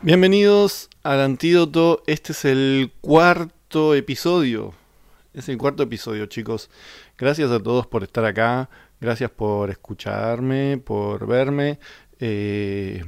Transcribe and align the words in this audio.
Bienvenidos 0.00 0.90
al 1.02 1.20
antídoto. 1.20 2.04
Este 2.06 2.30
es 2.30 2.44
el 2.44 2.92
cuarto 3.00 3.96
episodio. 3.96 4.72
Es 5.34 5.48
el 5.48 5.58
cuarto 5.58 5.82
episodio, 5.82 6.26
chicos. 6.26 6.70
Gracias 7.18 7.50
a 7.50 7.60
todos 7.60 7.88
por 7.88 8.04
estar 8.04 8.24
acá. 8.24 8.70
Gracias 9.00 9.28
por 9.28 9.70
escucharme, 9.70 10.78
por 10.78 11.26
verme. 11.26 11.80
Eh, 12.20 13.04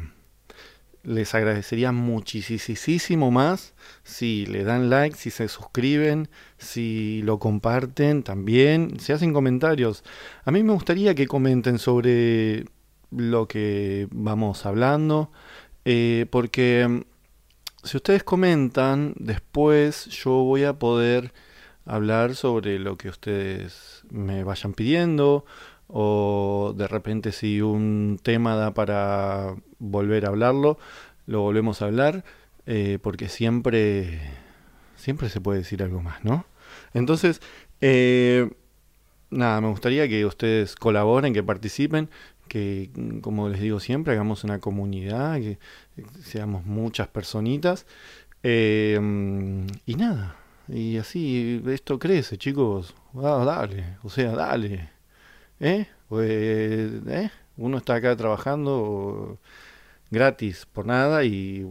les 1.05 1.33
agradecería 1.33 1.93
muchísimo 1.93 3.31
más 3.31 3.73
si 4.03 4.47
le 4.47 4.65
dan 4.65 4.91
like, 4.91 5.17
si 5.17 5.31
se 5.31 5.47
suscriben, 5.47 6.29
si 6.59 7.23
lo 7.23 7.39
comparten 7.39 8.25
también, 8.25 8.99
si 8.99 9.13
hacen 9.13 9.33
comentarios. 9.33 10.03
A 10.45 10.51
mí 10.51 10.65
me 10.65 10.73
gustaría 10.73 11.15
que 11.15 11.29
comenten 11.29 11.79
sobre 11.79 12.65
lo 13.13 13.47
que 13.47 14.09
vamos 14.11 14.67
hablando. 14.67 15.31
Eh, 15.85 16.27
porque 16.31 16.87
mm, 16.89 17.03
si 17.85 17.97
ustedes 17.97 18.23
comentan, 18.23 19.15
después 19.17 20.07
yo 20.07 20.31
voy 20.31 20.65
a 20.65 20.75
poder 20.75 21.33
hablar 21.87 22.35
sobre 22.35 22.79
lo 22.79 22.97
que 22.97 23.09
ustedes 23.09 24.03
me 24.11 24.45
vayan 24.45 24.75
pidiendo 24.75 25.45
o 25.89 26.75
de 26.77 26.87
repente 26.87 27.33
si 27.33 27.61
un 27.61 28.21
tema 28.23 28.55
da 28.55 28.75
para 28.75 29.57
volver 29.79 30.27
a 30.27 30.29
hablarlo, 30.29 30.79
lo 31.27 31.41
volvemos 31.41 31.83
a 31.83 31.87
hablar 31.87 32.25
eh, 32.67 32.99
porque 33.03 33.29
siempre 33.29 34.21
siempre 34.97 35.29
se 35.31 35.41
puede 35.41 35.61
decir 35.61 35.83
algo 35.83 36.03
más, 36.03 36.25
¿no? 36.25 36.45
Entonces, 36.95 37.41
eh, 37.81 38.51
nada, 39.31 39.61
me 39.61 39.69
gustaría 39.69 40.07
que 40.09 40.25
ustedes 40.27 40.77
colaboren, 40.77 41.33
que 41.33 41.43
participen 41.43 42.11
que, 42.51 42.91
como 43.23 43.49
les 43.49 43.61
digo 43.61 43.81
siempre, 43.81 44.13
hagamos 44.13 44.45
una 44.45 44.59
comunidad, 44.59 45.37
que 45.39 45.59
seamos 46.23 46.67
muchas 46.67 47.09
personitas. 47.09 47.87
Em, 48.43 49.67
y 49.87 49.95
nada, 49.95 50.37
y 50.69 50.99
así 50.99 51.63
esto 51.69 51.99
crece, 51.99 52.39
chicos. 52.39 52.95
Ah, 53.15 53.45
dale, 53.47 53.97
o 54.03 54.11
sea, 54.11 54.33
dale. 54.33 54.91
¿Eh? 55.61 55.87
Pues, 56.09 56.29
¿eh? 57.09 57.31
Uno 57.57 57.79
está 57.79 57.95
acá 57.97 58.17
trabajando 58.17 59.39
gratis 60.11 60.67
por 60.73 60.87
nada 60.87 61.25
y 61.25 61.67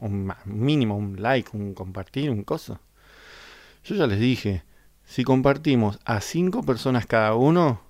un 0.00 0.32
mínimo, 0.44 0.96
un 0.96 1.20
like, 1.20 1.50
un 1.56 1.74
compartir, 1.74 2.30
un 2.30 2.44
cosa. 2.44 2.80
Yo 3.84 3.96
ya 3.96 4.06
les 4.06 4.20
dije, 4.20 4.62
si 5.04 5.24
compartimos 5.24 5.98
a 6.04 6.20
cinco 6.20 6.62
personas 6.62 7.06
cada 7.06 7.34
uno, 7.34 7.80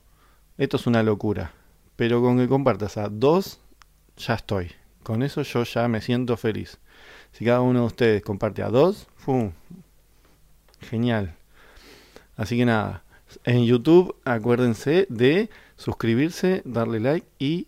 esto 0.57 0.77
es 0.79 0.87
una 0.87 1.03
locura. 1.03 1.53
Pero 1.99 2.23
con 2.23 2.39
que 2.39 2.47
compartas 2.47 2.97
a 2.97 3.09
dos, 3.09 3.59
ya 4.17 4.35
estoy. 4.35 4.71
Con 5.03 5.25
eso 5.25 5.43
yo 5.43 5.65
ya 5.65 5.89
me 5.89 6.01
siento 6.01 6.37
feliz. 6.37 6.79
Si 7.33 7.45
cada 7.45 7.61
uno 7.61 7.81
de 7.81 7.87
ustedes 7.87 8.23
comparte 8.23 8.63
a 8.63 8.69
dos, 8.69 9.09
¡fum! 9.17 9.51
Genial. 10.81 11.35
Así 12.37 12.57
que 12.57 12.65
nada, 12.65 13.03
en 13.43 13.65
YouTube 13.65 14.15
acuérdense 14.25 15.09
de 15.11 15.51
suscribirse, 15.75 16.63
darle 16.65 17.01
like 17.01 17.27
y 17.41 17.67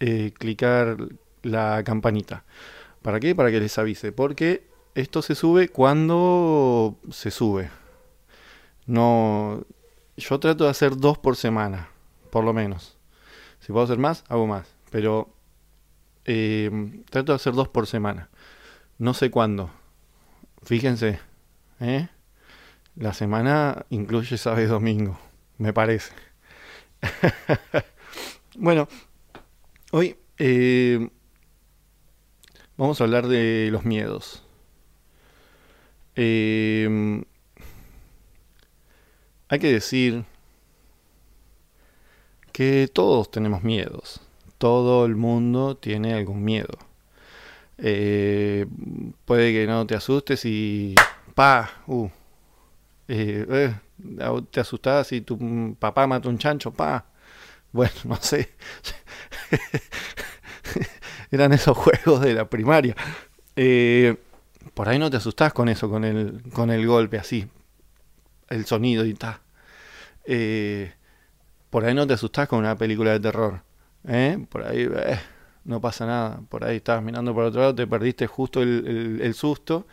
eh, 0.00 0.32
clicar 0.36 0.96
la 1.44 1.84
campanita. 1.84 2.42
¿Para 3.00 3.20
qué? 3.20 3.36
Para 3.36 3.52
que 3.52 3.60
les 3.60 3.78
avise. 3.78 4.10
Porque 4.10 4.66
esto 4.96 5.22
se 5.22 5.36
sube 5.36 5.68
cuando 5.68 6.98
se 7.12 7.30
sube. 7.30 7.70
No, 8.86 9.64
yo 10.16 10.40
trato 10.40 10.64
de 10.64 10.70
hacer 10.70 10.96
dos 10.96 11.16
por 11.16 11.36
semana 11.36 11.91
por 12.32 12.44
lo 12.44 12.54
menos. 12.54 12.96
Si 13.60 13.72
puedo 13.72 13.84
hacer 13.84 13.98
más, 13.98 14.24
hago 14.30 14.46
más. 14.46 14.66
Pero 14.90 15.36
eh, 16.24 16.70
trato 17.10 17.32
de 17.32 17.36
hacer 17.36 17.52
dos 17.52 17.68
por 17.68 17.86
semana. 17.86 18.30
No 18.96 19.12
sé 19.12 19.30
cuándo. 19.30 19.70
Fíjense, 20.62 21.20
¿eh? 21.78 22.08
La 22.96 23.12
semana 23.12 23.84
incluye 23.90 24.38
sábado 24.38 24.62
y 24.62 24.66
domingo, 24.66 25.18
me 25.58 25.74
parece. 25.74 26.14
bueno, 28.56 28.88
hoy 29.90 30.16
eh, 30.38 31.10
vamos 32.78 32.98
a 32.98 33.04
hablar 33.04 33.28
de 33.28 33.68
los 33.70 33.84
miedos. 33.84 34.42
hay 36.16 37.24
que 39.60 39.72
decir 39.72 40.24
que 42.52 42.88
todos 42.92 43.30
tenemos 43.30 43.62
miedos. 43.62 44.20
Todo 44.58 45.06
el 45.06 45.16
mundo 45.16 45.76
tiene 45.76 46.14
algún 46.14 46.44
miedo. 46.44 46.78
Eh, 47.78 48.66
puede 49.24 49.52
que 49.52 49.66
no 49.66 49.86
te 49.86 49.94
asustes 49.94 50.44
y... 50.44 50.94
¡Pa! 51.34 51.70
Uh, 51.86 52.08
eh, 53.08 53.46
eh, 53.48 53.74
te 54.50 54.60
asustás 54.60 55.12
y 55.12 55.22
tu 55.22 55.74
papá 55.78 56.06
mata 56.06 56.28
un 56.28 56.38
chancho, 56.38 56.72
pa. 56.72 57.06
Bueno, 57.72 57.94
no 58.04 58.16
sé. 58.16 58.52
Eran 61.30 61.52
esos 61.52 61.76
juegos 61.76 62.20
de 62.20 62.34
la 62.34 62.48
primaria. 62.48 62.94
por 64.74 64.88
ahí 64.88 64.98
no 64.98 65.10
te 65.10 65.16
asustás 65.16 65.52
con 65.52 65.68
eso, 65.68 65.88
con 65.90 66.04
el, 66.04 66.42
con 66.52 66.70
el 66.70 66.86
golpe 66.86 67.18
así. 67.18 67.48
El 68.48 68.66
sonido 68.66 69.04
y 69.06 69.14
ta. 69.14 69.40
Eh, 70.24 70.92
por 71.72 71.86
ahí 71.86 71.94
no 71.94 72.06
te 72.06 72.12
asustás 72.12 72.48
con 72.48 72.58
una 72.58 72.76
película 72.76 73.12
de 73.12 73.20
terror. 73.20 73.62
¿eh? 74.06 74.44
Por 74.50 74.62
ahí 74.62 74.82
eh, 74.82 75.18
no 75.64 75.80
pasa 75.80 76.04
nada. 76.04 76.42
Por 76.50 76.64
ahí 76.64 76.76
estabas 76.76 77.02
mirando 77.02 77.34
por 77.34 77.44
otro 77.44 77.62
lado, 77.62 77.74
te 77.74 77.86
perdiste 77.86 78.26
justo 78.26 78.60
el, 78.60 79.32
susto 79.34 79.86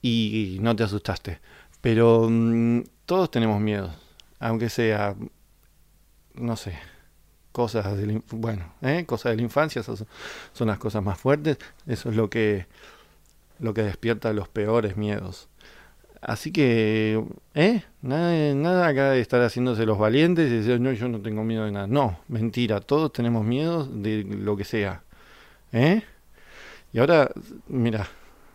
y 0.00 0.56
no 0.62 0.74
te 0.74 0.82
asustaste. 0.82 1.40
Pero 1.82 2.26
mm, 2.26 2.84
todos 3.04 3.30
tenemos 3.30 3.60
miedo. 3.60 3.94
Aunque 4.38 4.70
sea, 4.70 5.14
no 6.36 6.56
sé, 6.56 6.78
cosas 7.52 7.94
de 7.98 8.22
bueno, 8.30 8.72
¿eh? 8.80 9.04
cosas 9.06 9.32
de 9.32 9.36
la 9.36 9.42
infancia, 9.42 9.82
son, 9.82 9.98
son 10.54 10.68
las 10.68 10.78
cosas 10.78 11.02
más 11.02 11.18
fuertes. 11.18 11.58
Eso 11.86 12.08
es 12.08 12.16
lo 12.16 12.30
que, 12.30 12.66
lo 13.58 13.74
que 13.74 13.82
despierta 13.82 14.32
los 14.32 14.48
peores 14.48 14.96
miedos. 14.96 15.50
Así 16.22 16.52
que, 16.52 17.20
¿eh? 17.54 17.82
Nada, 18.00 18.54
nada 18.54 18.86
acá 18.86 19.10
de 19.10 19.20
estar 19.20 19.42
haciéndose 19.42 19.84
los 19.84 19.98
valientes 19.98 20.48
y 20.50 20.56
decir, 20.58 20.80
no, 20.80 20.92
yo 20.92 21.08
no 21.08 21.20
tengo 21.20 21.42
miedo 21.42 21.64
de 21.64 21.72
nada. 21.72 21.88
No, 21.88 22.20
mentira, 22.28 22.80
todos 22.80 23.12
tenemos 23.12 23.44
miedo 23.44 23.84
de 23.86 24.22
lo 24.22 24.56
que 24.56 24.64
sea. 24.64 25.02
¿Eh? 25.72 26.02
Y 26.92 27.00
ahora, 27.00 27.28
mira, 27.66 28.08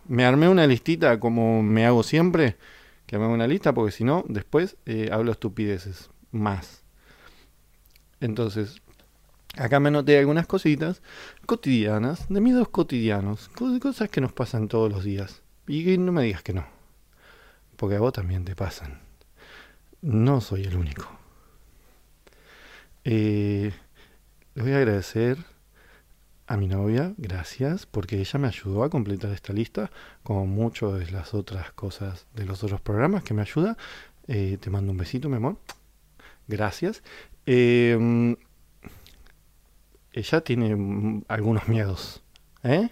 me 0.08 0.24
armé 0.24 0.48
una 0.48 0.66
listita 0.66 1.20
como 1.20 1.62
me 1.62 1.84
hago 1.84 2.02
siempre, 2.02 2.56
que 3.06 3.18
me 3.18 3.24
hago 3.24 3.34
una 3.34 3.46
lista 3.46 3.74
porque 3.74 3.92
si 3.92 4.02
no, 4.02 4.24
después 4.28 4.78
eh, 4.86 5.10
hablo 5.12 5.30
estupideces 5.32 6.10
más. 6.32 6.84
Entonces, 8.20 8.80
acá 9.58 9.78
me 9.78 9.88
anoté 9.88 10.18
algunas 10.18 10.46
cositas 10.46 11.02
cotidianas, 11.44 12.28
de 12.30 12.40
miedos 12.40 12.68
cotidianos, 12.70 13.50
cosas 13.50 14.08
que 14.08 14.22
nos 14.22 14.32
pasan 14.32 14.68
todos 14.68 14.90
los 14.90 15.04
días. 15.04 15.42
Y 15.66 15.98
no 15.98 16.12
me 16.12 16.22
digas 16.22 16.42
que 16.42 16.54
no 16.54 16.77
porque 17.78 17.94
a 17.94 18.00
vos 18.00 18.12
también 18.12 18.44
te 18.44 18.56
pasan. 18.56 19.00
No 20.02 20.40
soy 20.40 20.64
el 20.64 20.76
único. 20.76 21.08
Eh, 23.04 23.72
voy 24.56 24.72
a 24.72 24.78
agradecer 24.78 25.38
a 26.48 26.56
mi 26.56 26.66
novia, 26.66 27.14
gracias, 27.18 27.86
porque 27.86 28.18
ella 28.18 28.38
me 28.40 28.48
ayudó 28.48 28.82
a 28.82 28.90
completar 28.90 29.30
esta 29.30 29.52
lista, 29.52 29.92
como 30.24 30.44
muchas 30.46 30.98
de 30.98 31.10
las 31.12 31.34
otras 31.34 31.70
cosas 31.72 32.26
de 32.34 32.46
los 32.46 32.64
otros 32.64 32.80
programas 32.80 33.22
que 33.22 33.32
me 33.32 33.42
ayuda. 33.42 33.76
Eh, 34.26 34.58
te 34.60 34.70
mando 34.70 34.90
un 34.90 34.98
besito, 34.98 35.28
mi 35.28 35.36
amor. 35.36 35.58
Gracias. 36.48 37.04
Em, 37.46 38.36
ella 40.12 40.40
tiene 40.40 41.22
algunos 41.28 41.68
miedos. 41.68 42.24
¿Eh? 42.64 42.90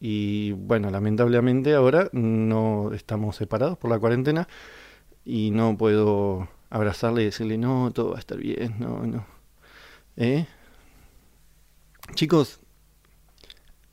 Y 0.00 0.52
bueno, 0.52 0.90
lamentablemente 0.90 1.74
ahora 1.74 2.08
no 2.12 2.92
estamos 2.92 3.36
separados 3.36 3.78
por 3.78 3.90
la 3.90 3.98
cuarentena 3.98 4.46
y 5.24 5.50
no 5.50 5.76
puedo 5.76 6.48
abrazarle 6.70 7.22
y 7.22 7.26
decirle, 7.26 7.58
no, 7.58 7.90
todo 7.92 8.10
va 8.10 8.16
a 8.16 8.20
estar 8.20 8.38
bien, 8.38 8.76
no, 8.78 9.06
no. 9.06 9.26
¿Eh? 10.16 10.46
Chicos, 12.14 12.60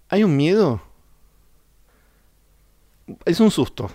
¿hay 0.09 0.23
un 0.23 0.35
miedo? 0.35 0.81
Es 3.25 3.39
un 3.39 3.51
susto, 3.51 3.89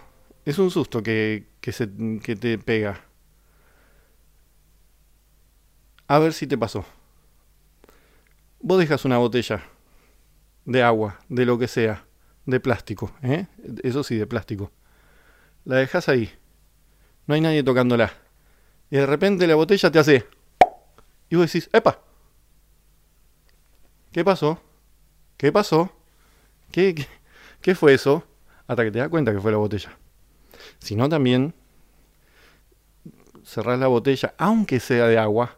es 0.44 0.58
un 0.58 0.70
susto 0.70 1.02
que, 1.02 1.46
que, 1.60 1.72
se, 1.72 1.88
que 2.22 2.36
te 2.36 2.58
pega. 2.58 3.04
A 6.06 6.18
ver 6.18 6.32
si 6.32 6.46
te 6.46 6.56
pasó. 6.56 6.84
Vos 8.60 8.78
dejas 8.78 9.04
una 9.04 9.18
botella 9.18 9.62
de 10.68 10.82
agua, 10.82 11.18
de 11.30 11.46
lo 11.46 11.58
que 11.58 11.66
sea, 11.66 12.04
de 12.44 12.60
plástico, 12.60 13.10
¿eh? 13.22 13.46
eso 13.82 14.02
sí, 14.04 14.16
de 14.16 14.26
plástico. 14.26 14.70
La 15.64 15.76
dejas 15.76 16.10
ahí, 16.10 16.30
no 17.26 17.34
hay 17.34 17.40
nadie 17.40 17.62
tocándola. 17.62 18.12
Y 18.90 18.96
de 18.96 19.06
repente 19.06 19.46
la 19.46 19.54
botella 19.54 19.90
te 19.90 19.98
hace... 19.98 20.26
Y 21.30 21.36
vos 21.36 21.46
decís, 21.46 21.70
¡epa! 21.72 22.00
¿Qué 24.12 24.22
pasó? 24.24 24.60
¿Qué 25.38 25.52
pasó? 25.52 25.90
¿Qué, 26.70 26.94
qué, 26.94 27.06
qué 27.62 27.74
fue 27.74 27.94
eso? 27.94 28.24
Hasta 28.66 28.84
que 28.84 28.90
te 28.90 28.98
das 28.98 29.08
cuenta 29.08 29.32
que 29.32 29.40
fue 29.40 29.50
la 29.50 29.58
botella. 29.58 29.96
Si 30.80 30.96
no, 30.96 31.08
también 31.08 31.54
cerrás 33.42 33.78
la 33.78 33.86
botella, 33.86 34.34
aunque 34.36 34.80
sea 34.80 35.06
de 35.06 35.16
agua, 35.16 35.56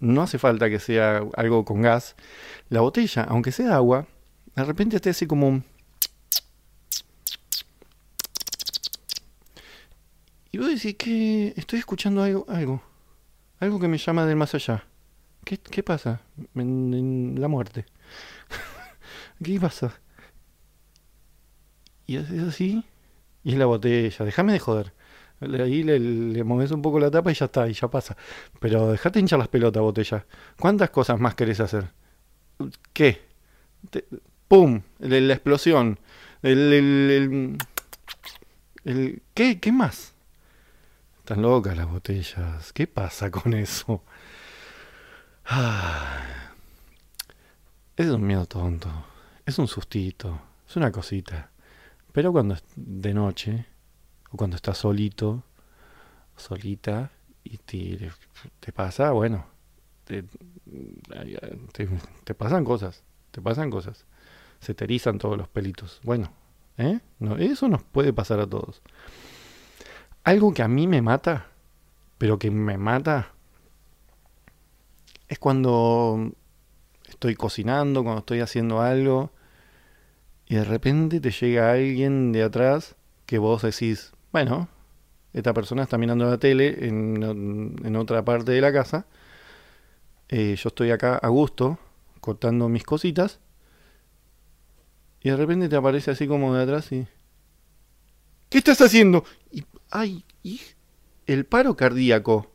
no 0.00 0.22
hace 0.22 0.38
falta 0.38 0.70
que 0.70 0.78
sea 0.78 1.22
algo 1.36 1.66
con 1.66 1.82
gas. 1.82 2.16
La 2.70 2.80
botella, 2.80 3.24
aunque 3.24 3.52
sea 3.52 3.76
agua, 3.76 4.06
de 4.58 4.64
repente 4.64 4.98
te 4.98 5.10
hace 5.10 5.28
como. 5.28 5.62
Y 10.50 10.58
vos 10.58 10.66
decís 10.66 10.96
que 10.96 11.54
estoy 11.56 11.78
escuchando 11.78 12.22
algo, 12.24 12.44
algo, 12.48 12.82
algo 13.60 13.78
que 13.78 13.86
me 13.86 13.98
llama 13.98 14.26
del 14.26 14.36
más 14.36 14.54
allá. 14.54 14.84
¿Qué, 15.44 15.58
qué 15.58 15.82
pasa? 15.84 16.22
En, 16.56 17.36
la 17.38 17.46
muerte. 17.46 17.86
¿Qué 19.44 19.60
pasa? 19.60 20.00
Y 22.06 22.16
es 22.16 22.30
así, 22.30 22.84
y 23.44 23.52
es 23.52 23.58
la 23.58 23.66
botella. 23.66 24.24
Déjame 24.24 24.54
de 24.54 24.58
joder. 24.58 24.92
Ahí 25.40 25.84
le, 25.84 26.00
le 26.00 26.42
moves 26.42 26.72
un 26.72 26.82
poco 26.82 26.98
la 26.98 27.12
tapa 27.12 27.30
y 27.30 27.34
ya 27.34 27.44
está, 27.44 27.68
y 27.68 27.74
ya 27.74 27.88
pasa. 27.88 28.16
Pero 28.58 28.90
dejate 28.90 29.20
hinchar 29.20 29.38
las 29.38 29.48
pelotas, 29.48 29.82
botella. 29.82 30.26
¿Cuántas 30.58 30.90
cosas 30.90 31.20
más 31.20 31.36
querés 31.36 31.60
hacer? 31.60 31.92
¿Qué? 32.92 33.20
¡Pum! 34.48 34.82
La, 34.98 35.34
explosión. 35.34 35.98
El, 36.42 36.72
el- 36.72 37.58
el- 38.84 39.22
¿qué? 39.34 39.60
¿Qué 39.60 39.72
más? 39.72 40.14
Están 41.18 41.42
locas 41.42 41.76
las 41.76 41.88
botellas. 41.90 42.72
¿Qué 42.72 42.86
pasa 42.86 43.30
con 43.30 43.52
eso? 43.54 44.02
Ah. 45.44 46.22
Es 47.96 48.08
un 48.08 48.26
miedo 48.26 48.46
tonto. 48.46 48.88
Es 49.44 49.58
un 49.58 49.68
sustito. 49.68 50.40
Es 50.68 50.76
una 50.76 50.90
cosita. 50.92 51.50
Pero 52.12 52.32
cuando 52.32 52.54
es 52.54 52.62
de 52.76 53.12
noche, 53.14 53.66
o 54.30 54.36
cuando 54.36 54.56
estás 54.56 54.78
solito, 54.78 55.42
solita, 56.36 57.10
y 57.44 57.58
te, 57.58 58.72
pasa, 58.72 59.10
bueno, 59.12 59.46
te- 60.04 60.24
te 62.24 62.34
pasan 62.34 62.64
cosas, 62.64 63.02
te 63.30 63.40
pasan 63.40 63.70
cosas. 63.70 64.04
Se 64.60 64.74
te 64.74 64.86
todos 65.18 65.38
los 65.38 65.48
pelitos. 65.48 66.00
Bueno, 66.02 66.32
¿eh? 66.76 67.00
No, 67.18 67.36
eso 67.36 67.68
nos 67.68 67.82
puede 67.82 68.12
pasar 68.12 68.40
a 68.40 68.46
todos. 68.46 68.82
Algo 70.24 70.52
que 70.52 70.62
a 70.62 70.68
mí 70.68 70.86
me 70.86 71.02
mata, 71.02 71.46
pero 72.18 72.38
que 72.38 72.50
me 72.50 72.76
mata, 72.76 73.32
es 75.28 75.38
cuando 75.38 76.32
estoy 77.08 77.34
cocinando, 77.34 78.02
cuando 78.02 78.20
estoy 78.20 78.40
haciendo 78.40 78.80
algo, 78.80 79.30
y 80.46 80.56
de 80.56 80.64
repente 80.64 81.20
te 81.20 81.30
llega 81.30 81.72
alguien 81.72 82.32
de 82.32 82.42
atrás 82.42 82.96
que 83.26 83.38
vos 83.38 83.62
decís, 83.62 84.12
bueno, 84.32 84.68
esta 85.32 85.52
persona 85.52 85.82
está 85.82 85.98
mirando 85.98 86.24
la 86.24 86.38
tele 86.38 86.86
en, 86.86 87.76
en 87.84 87.96
otra 87.96 88.24
parte 88.24 88.52
de 88.52 88.60
la 88.60 88.72
casa, 88.72 89.06
eh, 90.28 90.56
yo 90.56 90.68
estoy 90.68 90.90
acá 90.90 91.16
a 91.16 91.28
gusto, 91.28 91.78
cortando 92.20 92.68
mis 92.68 92.84
cositas, 92.84 93.40
y 95.28 95.30
de 95.30 95.36
repente 95.36 95.68
te 95.68 95.76
aparece 95.76 96.10
así 96.10 96.26
como 96.26 96.54
de 96.54 96.62
atrás 96.62 96.90
y... 96.90 97.06
¿Qué 98.48 98.56
estás 98.56 98.80
haciendo? 98.80 99.24
Y, 99.52 99.62
ay, 99.90 100.24
y 100.42 100.58
el 101.26 101.44
paro 101.44 101.76
cardíaco 101.76 102.50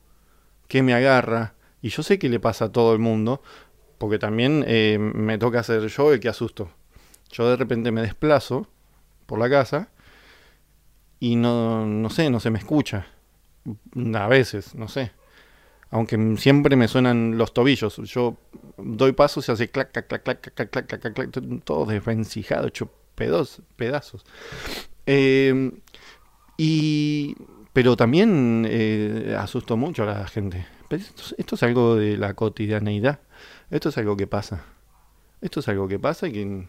que 0.67 0.81
me 0.81 0.95
agarra, 0.95 1.53
y 1.83 1.89
yo 1.89 2.01
sé 2.01 2.17
que 2.17 2.29
le 2.29 2.39
pasa 2.39 2.65
a 2.65 2.71
todo 2.71 2.93
el 2.93 2.97
mundo, 2.97 3.43
porque 3.99 4.17
también 4.17 4.65
eh, 4.65 4.97
me 4.97 5.37
toca 5.37 5.61
ser 5.61 5.85
yo 5.85 6.13
el 6.13 6.19
que 6.19 6.29
asusto. 6.29 6.71
Yo 7.31 7.47
de 7.47 7.57
repente 7.57 7.91
me 7.91 8.01
desplazo 8.01 8.67
por 9.27 9.37
la 9.37 9.51
casa 9.51 9.89
y 11.19 11.35
no, 11.35 11.85
no 11.85 12.09
sé, 12.09 12.31
no 12.31 12.39
se 12.39 12.49
me 12.49 12.57
escucha. 12.57 13.05
A 14.15 14.27
veces, 14.27 14.73
no 14.73 14.87
sé. 14.87 15.11
Aunque 15.94 16.18
siempre 16.38 16.75
me 16.75 16.88
suenan 16.88 17.38
los 17.38 17.54
tobillos. 17.54 17.98
Yo 17.98 18.36
doy 18.78 19.12
pasos 19.12 19.48
y 19.48 19.51
hace 19.51 19.69
clac, 19.69 19.92
clac, 19.92 20.07
clac, 20.07 20.24
clac, 20.24 20.42
clac, 20.42 20.69
clac, 20.72 20.88
clac, 20.88 21.01
clac, 21.01 21.31
clac, 21.31 21.63
todo 21.63 21.86
desvencijado, 21.86 22.68
hecho 22.68 22.90
pedos, 23.13 23.62
pedazos. 23.75 24.25
Eh, 25.06 25.72
y, 26.57 27.36
pero 27.74 27.95
también 27.95 28.66
eh, 28.68 29.36
asusto 29.38 29.78
mucho 29.78 30.01
a 30.01 30.07
la 30.07 30.28
gente. 30.28 30.66
Pero 30.90 31.04
esto, 31.38 31.56
es 31.56 31.62
algo 31.62 31.95
de 31.95 32.18
la 32.18 32.34
cotidianeidad. 32.34 33.19
Esto 33.69 33.90
es 33.90 33.98
algo 34.00 34.18
que 34.18 34.25
pasa. 34.25 34.66
Esto 35.42 35.60
es 35.60 35.68
algo 35.68 35.88
que 35.88 36.00
pasa 36.00 36.28
y 36.28 36.34
que 36.34 36.68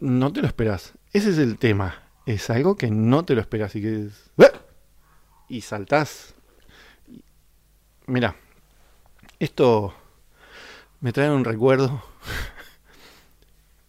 no 0.00 0.32
te 0.32 0.40
lo 0.40 0.46
esperas. 0.46 0.94
Ese 1.12 1.28
es 1.28 1.38
el 1.38 1.58
tema. 1.58 2.02
Es 2.24 2.48
algo 2.48 2.78
que 2.78 2.90
no 2.90 3.26
te 3.26 3.34
lo 3.34 3.42
esperas 3.42 3.76
y 3.76 3.82
que 3.82 4.06
es... 4.06 4.30
Y 5.50 5.60
saltás. 5.60 6.34
Mira, 8.08 8.34
esto 9.38 9.94
me 11.00 11.12
trae 11.12 11.30
un 11.30 11.44
recuerdo. 11.44 12.02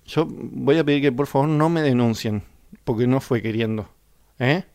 Yo 0.05 0.27
voy 0.29 0.77
a 0.77 0.83
pedir 0.83 1.01
que 1.01 1.11
por 1.11 1.25
favor 1.27 1.47
no 1.49 1.69
me 1.69 1.81
denuncien, 1.81 2.43
porque 2.83 3.07
no 3.07 3.21
fue 3.21 3.41
queriendo. 3.41 3.89
¿Eh? 4.37 4.65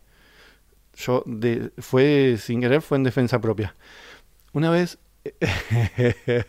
Yo 0.94 1.22
de, 1.26 1.70
fue 1.78 2.36
sin 2.38 2.60
querer, 2.60 2.82
fue 2.82 2.96
en 2.98 3.04
defensa 3.04 3.40
propia. 3.40 3.74
Una 4.52 4.70
vez... 4.70 4.98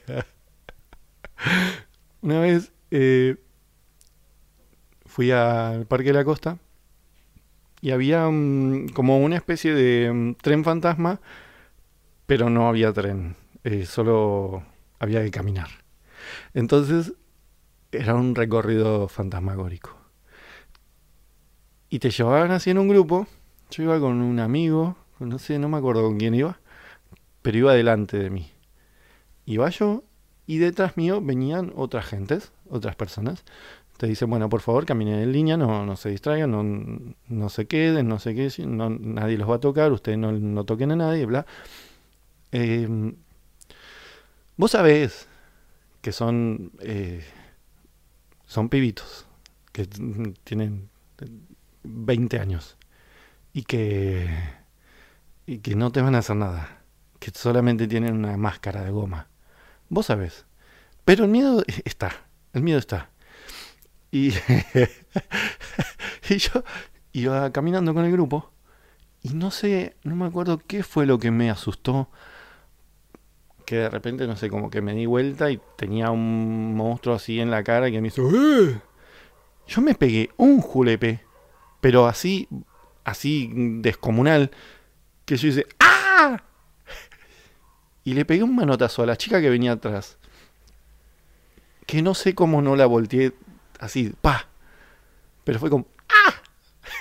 una 2.21 2.39
vez... 2.39 2.71
eh, 2.91 3.36
fui 5.15 5.31
al 5.31 5.86
Parque 5.86 6.07
de 6.07 6.13
la 6.13 6.25
Costa 6.25 6.57
y 7.81 7.91
había 7.91 8.27
mm, 8.30 8.89
como 8.89 9.19
una 9.19 9.38
especie 9.38 9.74
de 9.74 10.12
mm, 10.12 10.33
tren 10.41 10.63
fantasma, 10.63 11.21
pero 12.25 12.50
no 12.50 12.68
había 12.68 12.94
tren, 12.94 13.36
eh, 13.63 13.86
solo 13.86 14.63
había 15.00 15.24
que 15.24 15.31
caminar. 15.31 15.69
Entonces 16.54 17.13
era 17.92 18.16
un 18.16 18.36
recorrido 18.36 19.07
fantasmagórico. 19.07 19.98
Y 21.89 22.00
te 22.00 22.10
llevaban 22.10 22.51
así 22.51 22.72
en 22.72 22.80
un 22.80 22.88
grupo. 22.88 23.27
Yo 23.69 23.83
iba 23.83 24.00
con 24.00 24.22
un 24.22 24.39
amigo, 24.39 24.98
no 25.20 25.39
sé, 25.39 25.60
no 25.60 25.70
me 25.70 25.77
acuerdo 25.77 26.03
con 26.03 26.17
quién 26.17 26.36
iba, 26.36 26.60
pero 27.41 27.58
iba 27.58 27.74
delante 27.74 28.17
de 28.17 28.29
mí. 28.29 28.51
Iba 29.46 29.70
yo 29.70 30.03
y 30.48 30.58
detrás 30.58 30.98
mío 30.98 31.22
venían 31.22 31.72
otras 31.75 32.05
gentes, 32.05 32.51
otras 32.70 32.96
personas 32.96 33.44
te 33.98 34.08
dicen, 34.08 34.29
bueno, 34.29 34.50
por 34.50 34.62
favor, 34.62 34.86
caminen 34.86 35.20
en 35.20 35.32
línea, 35.32 35.58
no, 35.58 35.86
no 35.86 35.96
se 35.96 36.10
distraigan, 36.10 36.51
no, 36.51 37.15
no 37.27 37.50
se 37.50 37.65
queden, 37.65 38.08
no 38.08 38.20
sé 38.20 38.36
qué, 38.36 38.50
nadie 38.67 39.38
los 39.38 39.50
va 39.50 39.55
a 39.55 39.60
tocar, 39.60 39.91
ustedes 39.91 40.17
no, 40.17 40.32
no 40.34 40.65
toquen 40.65 40.91
a 40.91 40.96
nadie, 40.96 41.25
bla. 41.25 41.46
Eh, 42.57 42.88
vos 44.55 44.71
sabés 44.71 45.27
que 46.01 46.13
son, 46.13 46.71
eh, 46.79 47.21
son 48.45 48.69
pibitos, 48.69 49.27
que 49.74 49.85
tienen 50.45 50.89
20 51.83 52.39
años 52.39 52.77
y 53.51 53.63
que, 53.63 54.29
y 55.45 55.57
que 55.57 55.75
no 55.75 55.91
te 55.91 56.01
van 56.01 56.15
a 56.15 56.19
hacer 56.19 56.38
nada, 56.38 56.81
que 57.19 57.29
solamente 57.31 57.89
tienen 57.89 58.15
una 58.15 58.38
máscara 58.38 58.85
de 58.85 58.91
goma. 58.91 59.27
Vos 59.89 60.05
sabés. 60.05 60.45
Pero 61.03 61.25
el 61.25 61.31
miedo 61.31 61.62
está, 61.83 62.25
el 62.53 62.63
miedo 62.63 62.79
está. 62.79 63.09
Y, 64.12 64.29
y 66.29 66.38
yo 66.38 66.63
iba 67.12 67.51
caminando 67.51 67.93
con 67.93 68.05
el 68.05 68.13
grupo 68.13 68.53
y 69.24 69.33
no 69.33 69.51
sé, 69.51 69.97
no 70.03 70.15
me 70.15 70.25
acuerdo 70.25 70.59
qué 70.59 70.83
fue 70.83 71.05
lo 71.05 71.19
que 71.19 71.31
me 71.31 71.50
asustó. 71.50 72.09
Que 73.65 73.77
de 73.77 73.89
repente, 73.89 74.27
no 74.27 74.36
sé, 74.36 74.50
como 74.50 74.69
que 74.69 74.81
me 74.81 74.93
di 74.93 75.05
vuelta 75.05 75.50
y 75.50 75.60
tenía 75.75 76.12
un 76.12 76.75
monstruo 76.75 77.15
así 77.15 77.39
en 77.39 77.50
la 77.51 77.63
cara 77.63 77.89
que 77.89 78.00
me 78.01 78.10
hizo... 78.10 78.29
"¡Eh!". 78.29 78.79
Yo 79.67 79.81
me 79.81 79.95
pegué 79.95 80.29
un 80.38 80.62
julepe, 80.62 81.22
pero 81.81 82.05
así, 82.05 82.48
así 83.03 83.50
descomunal, 83.53 84.51
que 85.25 85.38
yo 85.38 85.48
hice... 85.48 85.65
¡Ah! 85.79 86.43
Y 88.03 88.13
le 88.13 88.24
pegué 88.25 88.43
un 88.43 88.55
manotazo 88.55 89.01
a 89.01 89.07
la 89.07 89.17
chica 89.17 89.41
que 89.41 89.50
venía 89.50 89.72
atrás. 89.72 90.19
Que 91.88 92.03
no 92.03 92.13
sé 92.13 92.36
cómo 92.36 92.62
no 92.62 92.75
la 92.75 92.86
volteé 92.86 93.34
así, 93.79 94.13
pa. 94.22 94.48
Pero 95.43 95.57
fue 95.57 95.72
como, 95.72 95.88
¡ah! 96.10 96.34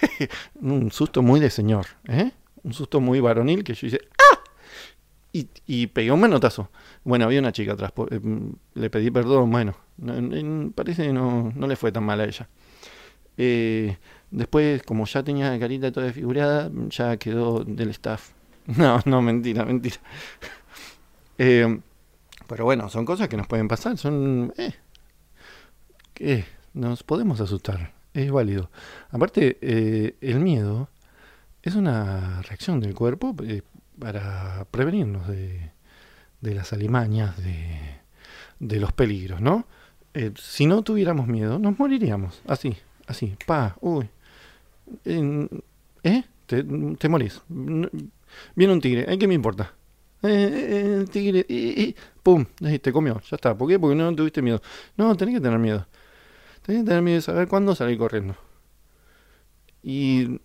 un 0.54 0.90
susto 0.90 1.20
muy 1.20 1.40
de 1.40 1.50
señor, 1.50 1.86
¿eh? 2.08 2.32
Un 2.62 2.72
susto 2.72 3.00
muy 3.00 3.20
varonil 3.20 3.64
que 3.64 3.74
yo 3.74 3.86
hice, 3.86 4.00
¡ah! 4.18 4.23
Y, 5.34 5.48
y 5.66 5.88
pegué 5.88 6.12
un 6.12 6.20
manotazo. 6.20 6.70
Bueno, 7.04 7.24
había 7.26 7.40
una 7.40 7.50
chica 7.52 7.72
atrás, 7.72 7.92
eh, 8.12 8.20
le 8.74 8.88
pedí 8.90 9.10
perdón, 9.10 9.50
bueno, 9.50 9.74
no- 9.98 10.20
no- 10.22 10.70
parece 10.72 11.08
que 11.08 11.12
no, 11.12 11.52
no 11.56 11.66
le 11.66 11.74
fue 11.76 11.90
tan 11.92 12.04
mal 12.04 12.20
a 12.20 12.24
ella. 12.24 12.48
Eh, 13.36 13.98
después, 14.30 14.82
como 14.84 15.06
ya 15.06 15.24
tenía 15.24 15.58
carita 15.58 15.92
toda 15.92 16.06
desfigurada, 16.06 16.70
ya 16.90 17.16
quedó 17.18 17.64
del 17.64 17.90
staff. 17.90 18.30
No, 18.78 19.00
no, 19.06 19.22
mentira, 19.22 19.64
mentira. 19.64 19.96
Eh, 21.38 21.80
pero 22.46 22.64
bueno, 22.64 22.88
son 22.88 23.04
cosas 23.04 23.28
que 23.28 23.36
nos 23.36 23.48
pueden 23.48 23.66
pasar, 23.68 23.98
son... 23.98 24.52
eh, 24.56 24.72
¿qué? 26.14 26.44
Nos 26.74 27.02
podemos 27.02 27.40
asustar, 27.40 27.92
es 28.14 28.30
válido. 28.30 28.70
Aparte, 29.10 29.58
eh, 29.60 30.16
el 30.20 30.40
miedo 30.40 30.88
es 31.62 31.74
una 31.76 32.42
reacción 32.42 32.80
del 32.80 32.94
cuerpo 32.94 33.34
eh, 33.44 33.62
para 34.04 34.66
prevenirnos 34.70 35.26
de, 35.28 35.70
las 36.42 36.74
alimañas, 36.74 37.36
de, 37.38 38.78
los 38.78 38.92
peligros, 38.92 39.40
¿no? 39.40 39.66
Eh, 40.12 40.30
si 40.38 40.66
no 40.66 40.82
tuviéramos 40.82 41.26
miedo, 41.26 41.58
nos 41.58 41.78
moriríamos. 41.78 42.42
Así, 42.46 42.76
así, 43.06 43.34
pa, 43.46 43.78
uy. 43.80 44.10
¿Eh? 45.06 46.22
Te, 46.44 47.08
morís. 47.08 47.40
Viene 47.48 48.72
un 48.74 48.80
tigre, 48.82 49.10
¿eh? 49.10 49.16
¿qué 49.16 49.26
me 49.26 49.32
importa? 49.32 49.72
Eh, 50.22 50.96
el 50.98 51.08
tigre, 51.08 51.46
¡pum! 52.22 52.44
Te 52.82 52.92
comió, 52.92 53.22
ya 53.22 53.36
está. 53.36 53.56
¿Por 53.56 53.70
qué? 53.70 53.78
Porque 53.78 53.96
no 53.96 54.14
tuviste 54.14 54.42
miedo. 54.42 54.60
No, 54.98 55.16
tenés 55.16 55.36
que 55.36 55.40
tener 55.40 55.58
miedo. 55.58 55.86
Tenés 56.60 56.82
que 56.82 56.88
tener 56.88 57.00
miedo 57.00 57.16
de 57.16 57.22
saber 57.22 57.48
cuándo 57.48 57.74
salir 57.74 57.96
corriendo. 57.96 58.36
Y 59.82 60.40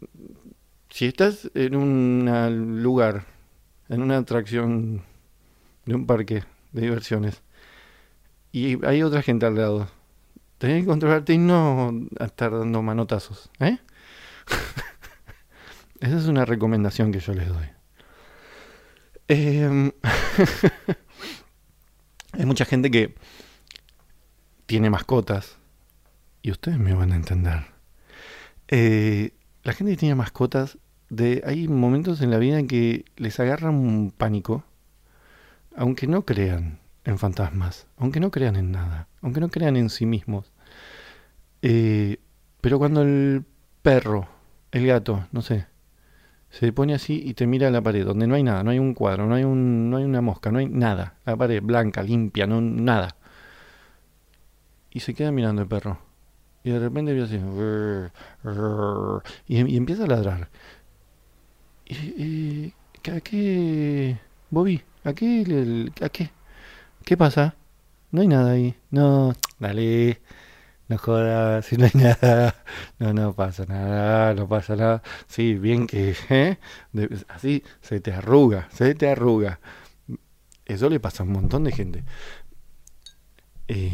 si 0.90 1.08
estás 1.08 1.52
en 1.56 1.76
un 1.76 2.82
lugar, 2.82 3.26
en 3.90 4.02
una 4.02 4.18
atracción 4.18 5.04
de 5.86 5.96
un 5.96 6.06
parque 6.06 6.44
de 6.72 6.82
diversiones, 6.82 7.42
y 8.52 8.84
hay 8.86 9.04
otra 9.04 9.22
gente 9.22 9.46
al 9.46 9.56
lado, 9.56 9.88
tenés 10.58 10.84
que 10.84 10.88
controlarte 10.88 11.34
y 11.34 11.38
no 11.38 12.08
estar 12.20 12.52
dando 12.52 12.82
manotazos, 12.82 13.50
¿eh? 13.60 13.78
Esa 16.00 16.18
es 16.18 16.26
una 16.26 16.46
recomendación 16.46 17.12
que 17.12 17.20
yo 17.20 17.34
les 17.34 17.50
doy. 17.50 17.66
Em, 19.28 19.92
hay 22.32 22.46
mucha 22.46 22.66
gente 22.66 22.90
que 22.90 23.16
tiene 24.66 24.90
mascotas 24.90 25.58
y 26.42 26.52
ustedes 26.52 26.80
me 26.80 26.94
van 26.94 27.12
a 27.12 27.16
entender. 27.16 27.66
Eh, 28.70 29.34
la 29.64 29.74
gente 29.74 29.94
que 29.94 29.98
tiene 29.98 30.16
mascotas, 30.16 30.78
de, 31.10 31.44
hay 31.46 31.68
momentos 31.68 32.22
en 32.22 32.32
la 32.32 32.38
vida 32.38 32.60
en 32.60 32.68
que 32.68 33.06
les 33.18 33.40
agarra 33.40 33.70
un 33.70 34.12
pánico, 34.16 34.64
aunque 35.76 36.08
no 36.08 36.26
crean 36.26 36.80
en 37.04 37.18
fantasmas, 37.18 37.88
aunque 37.98 38.20
no 38.20 38.32
crean 38.32 38.56
en 38.56 38.72
nada, 38.72 39.08
aunque 39.22 39.40
no 39.40 39.50
crean 39.50 39.76
en 39.76 39.90
sí 39.90 40.06
mismos. 40.06 40.52
Eh, 41.62 42.18
pero 42.62 42.78
cuando 42.80 43.02
el 43.02 43.46
perro, 43.82 44.28
el 44.72 44.86
gato, 44.86 45.28
no 45.32 45.42
sé, 45.42 45.68
se 46.50 46.74
pone 46.74 46.94
así 46.94 47.22
y 47.24 47.34
te 47.34 47.48
mira 47.48 47.68
a 47.68 47.72
la 47.72 47.82
pared, 47.82 48.06
donde 48.06 48.28
no 48.28 48.36
hay 48.36 48.44
nada, 48.44 48.64
no 48.64 48.72
hay 48.72 48.80
un 48.80 48.94
cuadro, 48.94 49.28
no 49.28 49.36
hay, 49.36 49.44
un, 49.44 49.90
no 49.90 49.98
hay 49.98 50.04
una 50.04 50.22
mosca, 50.22 50.52
no 50.52 50.60
hay 50.60 50.68
nada, 50.68 51.16
la 51.26 51.36
pared 51.38 51.62
blanca, 51.62 52.04
limpia, 52.04 52.48
no 52.48 52.62
nada. 52.62 53.16
Y 54.92 55.02
se 55.02 55.14
queda 55.14 55.32
mirando 55.32 55.62
el 55.62 55.68
perro. 55.68 56.00
Y 56.64 56.72
de 56.72 56.80
repente 56.80 57.14
ve 57.14 57.22
así, 57.24 57.40
y, 59.48 59.78
empieza 59.78 60.04
a 60.04 60.08
ladrar. 60.08 60.50
Y, 61.90 62.74
¿A 63.12 63.20
qué, 63.22 64.20
Bobby? 64.52 64.84
¿A 65.04 65.14
qué? 65.14 65.90
¿A 66.02 66.10
qué? 66.10 66.30
¿Qué 67.04 67.18
pasa? 67.18 67.56
No 68.12 68.22
hay 68.22 68.28
nada 68.28 68.52
ahí. 68.52 68.76
No, 68.92 69.34
dale. 69.58 70.22
No 70.88 70.98
jodas, 71.00 71.72
no 71.78 71.86
hay 71.86 71.92
nada. 71.96 72.64
No, 73.00 73.14
no 73.14 73.34
pasa 73.34 73.66
nada, 73.66 74.36
no 74.36 74.48
pasa 74.48 74.76
nada. 74.76 75.02
Sí, 75.28 75.56
bien 75.56 75.88
que, 75.88 76.16
¿eh? 76.30 76.58
así 77.28 77.64
se 77.82 78.00
te 78.00 78.14
arruga, 78.14 78.70
se 78.72 78.94
te 78.96 79.10
arruga. 79.10 79.60
Eso 80.66 80.90
le 80.90 81.00
pasa 81.00 81.24
a 81.24 81.26
un 81.26 81.34
montón 81.34 81.64
de 81.64 81.72
gente. 81.72 82.04
Eh, 83.68 83.92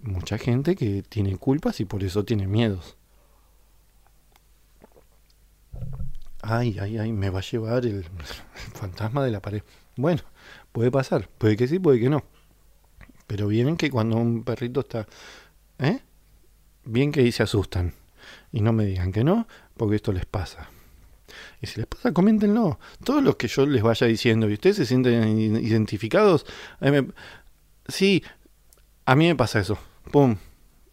mucha 0.00 0.38
gente 0.38 0.74
que 0.76 1.02
tiene 1.02 1.36
culpas 1.36 1.80
y 1.80 1.84
por 1.84 2.02
eso 2.02 2.24
tiene 2.24 2.48
miedos. 2.48 2.96
Ay, 6.42 6.76
ay, 6.80 6.98
ay, 6.98 7.12
me 7.12 7.30
va 7.30 7.38
a 7.38 7.42
llevar 7.42 7.86
el 7.86 8.04
fantasma 8.74 9.24
de 9.24 9.30
la 9.30 9.40
pared. 9.40 9.62
Bueno, 9.96 10.22
puede 10.72 10.90
pasar, 10.90 11.28
puede 11.38 11.56
que 11.56 11.68
sí, 11.68 11.78
puede 11.78 12.00
que 12.00 12.10
no. 12.10 12.24
Pero 13.26 13.46
vienen 13.46 13.76
que 13.76 13.90
cuando 13.90 14.16
un 14.16 14.44
perrito 14.44 14.80
está 14.80 15.06
¿Eh? 15.78 16.00
Bien 16.84 17.12
que 17.12 17.20
ahí 17.20 17.32
se 17.32 17.42
asustan. 17.42 17.94
Y 18.52 18.60
no 18.60 18.72
me 18.72 18.86
digan 18.86 19.12
que 19.12 19.24
no, 19.24 19.46
porque 19.76 19.96
esto 19.96 20.12
les 20.12 20.26
pasa. 20.26 20.70
Y 21.60 21.66
si 21.66 21.80
les 21.80 21.86
pasa, 21.86 22.12
coméntenlo. 22.12 22.78
Todos 23.04 23.22
los 23.22 23.36
que 23.36 23.48
yo 23.48 23.66
les 23.66 23.82
vaya 23.82 24.06
diciendo 24.06 24.48
y 24.48 24.54
ustedes 24.54 24.76
se 24.76 24.86
sienten 24.86 25.38
identificados, 25.38 26.46
sí, 27.88 28.22
a 29.06 29.16
mí 29.16 29.26
me 29.26 29.36
pasa 29.36 29.60
eso. 29.60 29.78
Pum, 30.10 30.36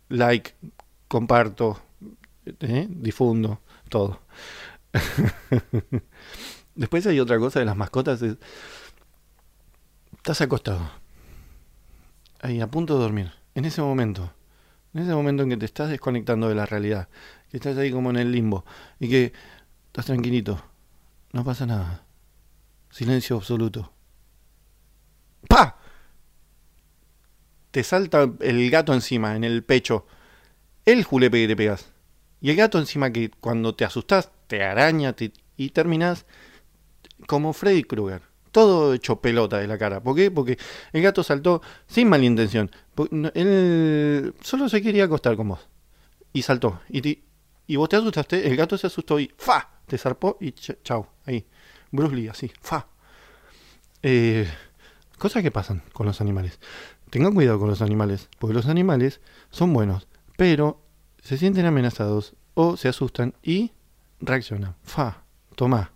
like, 0.09 0.53
comparto, 1.07 1.81
¿eh? 2.61 2.87
difundo, 2.89 3.61
todo. 3.89 4.21
Después 6.75 7.05
hay 7.07 7.19
otra 7.19 7.37
cosa 7.39 7.59
de 7.59 7.65
las 7.65 7.75
mascotas. 7.75 8.21
estás 10.17 10.41
acostado. 10.41 10.89
Ahí, 12.41 12.61
a 12.61 12.67
punto 12.67 12.95
de 12.95 13.01
dormir. 13.01 13.31
En 13.55 13.65
ese 13.65 13.81
momento 13.81 14.31
en 14.93 15.01
ese 15.01 15.13
momento 15.13 15.43
en 15.43 15.49
que 15.49 15.57
te 15.57 15.65
estás 15.65 15.89
desconectando 15.89 16.49
de 16.49 16.55
la 16.55 16.65
realidad, 16.65 17.09
que 17.49 17.57
estás 17.57 17.77
ahí 17.77 17.91
como 17.91 18.09
en 18.09 18.17
el 18.17 18.31
limbo 18.31 18.65
y 18.99 19.09
que 19.09 19.33
estás 19.87 20.07
tranquilito, 20.07 20.63
no 21.31 21.43
pasa 21.43 21.65
nada. 21.65 22.03
Silencio 22.89 23.35
absoluto. 23.35 23.93
¡Pa! 25.47 25.77
Te 27.71 27.83
salta 27.83 28.27
el 28.39 28.69
gato 28.71 28.93
encima, 28.93 29.35
en 29.35 29.43
el 29.43 29.63
pecho. 29.63 30.07
El 30.85 31.03
julepe 31.03 31.41
que 31.41 31.47
te 31.49 31.55
pegas. 31.55 31.91
Y 32.41 32.49
el 32.51 32.55
gato 32.55 32.79
encima 32.79 33.11
que 33.11 33.29
cuando 33.29 33.75
te 33.75 33.85
asustas 33.85 34.31
te 34.47 34.63
araña 34.63 35.15
y 35.57 35.69
terminas 35.69 36.25
como 37.27 37.53
Freddy 37.53 37.83
Krueger 37.83 38.29
todo 38.51 38.93
hecho 38.93 39.21
pelota 39.21 39.57
de 39.57 39.67
la 39.67 39.77
cara. 39.77 40.01
¿Por 40.01 40.15
qué? 40.15 40.31
Porque 40.31 40.57
el 40.93 41.01
gato 41.01 41.23
saltó 41.23 41.61
sin 41.87 42.09
mala 42.09 42.25
intención. 42.25 42.71
Él 43.33 44.33
solo 44.41 44.69
se 44.69 44.81
quería 44.81 45.05
acostar 45.05 45.35
con 45.35 45.49
vos. 45.49 45.67
Y 46.33 46.41
saltó. 46.41 46.81
Y, 46.89 47.23
y 47.67 47.75
vos 47.75 47.89
te 47.89 47.95
asustaste, 47.95 48.47
el 48.47 48.55
gato 48.55 48.77
se 48.77 48.87
asustó 48.87 49.19
y 49.19 49.31
¡fa! 49.37 49.69
Te 49.85 49.97
zarpó 49.97 50.37
y 50.39 50.51
chau. 50.51 51.07
Ahí. 51.25 51.45
Bruce 51.91 52.15
Lee, 52.15 52.27
así. 52.27 52.51
¡fa! 52.61 52.87
Eh, 54.03 54.47
cosas 55.17 55.43
que 55.43 55.51
pasan 55.51 55.81
con 55.93 56.05
los 56.05 56.21
animales. 56.21 56.59
Tengan 57.09 57.33
cuidado 57.33 57.59
con 57.59 57.69
los 57.69 57.81
animales, 57.81 58.29
porque 58.37 58.53
los 58.53 58.67
animales 58.67 59.19
son 59.49 59.73
buenos, 59.73 60.07
pero 60.37 60.79
se 61.21 61.37
sienten 61.37 61.65
amenazados 61.65 62.35
o 62.53 62.77
se 62.77 62.89
asustan 62.89 63.33
y 63.43 63.71
reaccionan. 64.19 64.75
¡Fa! 64.83 65.23
Toma 65.55 65.91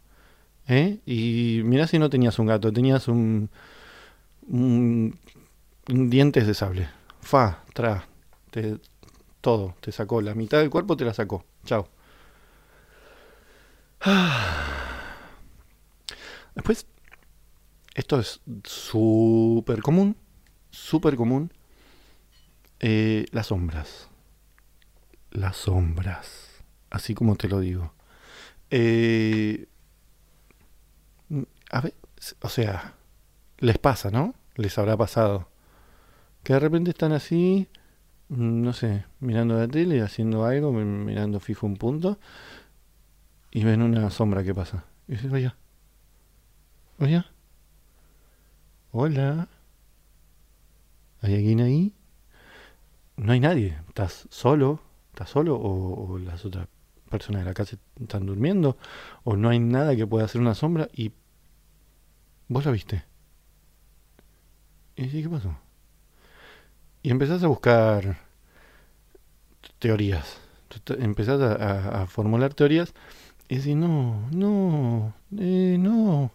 ¿Eh? 0.68 1.00
Y 1.06 1.62
mira 1.64 1.88
si 1.88 2.00
no 2.00 2.10
tenías 2.10 2.40
un 2.40 2.48
gato, 2.48 2.72
tenías 2.72 3.08
un, 3.08 3.50
un, 4.48 5.20
dientes 5.88 6.48
de 6.48 6.54
sable. 6.54 6.90
Fa, 7.22 7.64
tra, 7.74 8.08
te, 8.50 8.78
todo, 9.42 9.76
te 9.82 9.92
sacó. 9.92 10.22
La 10.22 10.36
mitad 10.36 10.60
del 10.60 10.70
cuerpo 10.70 10.96
te 10.96 11.06
la 11.06 11.14
sacó. 11.14 11.46
Chao. 11.66 11.88
Después, 16.56 16.86
esto 17.96 18.20
es 18.20 18.42
súper 18.64 19.82
común, 19.82 20.16
súper 20.72 21.16
común. 21.16 21.52
Eh, 22.80 23.26
las 23.32 23.48
sombras. 23.48 24.10
Las 25.34 25.58
sombras. 25.58 26.64
Así 26.92 27.16
como 27.16 27.36
te 27.36 27.50
lo 27.50 27.60
digo. 27.60 27.92
Eh, 28.70 29.68
a 31.72 31.82
ver, 31.82 31.96
o 32.42 32.50
sea, 32.50 32.94
les 33.58 33.80
pasa, 33.80 34.12
¿no? 34.12 34.36
Les 34.56 34.78
habrá 34.78 34.96
pasado. 34.96 35.50
Que 36.44 36.54
de 36.54 36.60
repente 36.60 36.92
están 36.92 37.14
así, 37.14 37.68
mm, 38.30 38.62
no 38.62 38.74
sé, 38.74 39.06
mirando 39.20 39.58
la 39.58 39.68
tele, 39.68 40.02
haciendo 40.04 40.46
algo, 40.46 40.72
mirando 40.72 41.40
fijo 41.40 41.66
un 41.66 41.78
punto, 41.78 42.20
y 43.52 43.64
ven 43.64 43.82
una 43.82 44.10
sombra 44.12 44.44
que 44.44 44.54
pasa. 44.54 44.86
Y 45.08 45.14
dicen, 45.14 45.34
oye, 45.34 45.52
oye, 47.00 47.24
hola, 48.92 49.48
¿hay 51.22 51.34
alguien 51.36 51.62
ahí? 51.62 51.94
No 53.18 53.34
hay 53.34 53.40
nadie, 53.40 53.80
estás 53.88 54.28
solo, 54.30 54.80
estás 55.14 55.30
solo 55.30 55.56
o, 55.56 56.18
las 56.18 56.44
otras 56.44 56.68
personas 57.10 57.44
de 57.44 57.46
la 57.46 57.54
casa 57.54 57.78
están 58.02 58.26
durmiendo, 58.26 58.78
o 59.24 59.36
no 59.36 59.50
hay 59.50 59.60
nada 59.60 59.96
que 59.96 60.08
pueda 60.08 60.26
hacer 60.26 60.42
una 60.42 60.56
sombra 60.56 60.90
y 60.94 61.12
¿Vos 62.54 62.66
la 62.66 62.72
viste? 62.72 63.04
¿Y 64.96 65.08
qué 65.08 65.30
pasó? 65.30 65.58
Y 67.02 67.10
empezás 67.10 67.42
a 67.42 67.48
buscar 67.48 68.18
teorías. 69.80 70.40
Empezás 71.00 71.42
a, 71.42 72.06
formular 72.08 72.54
teorías 72.54 72.94
y 73.48 73.58
decís, 73.58 73.76
no, 73.76 74.30
no, 74.32 75.16
eh, 75.38 75.78
no. 75.80 76.32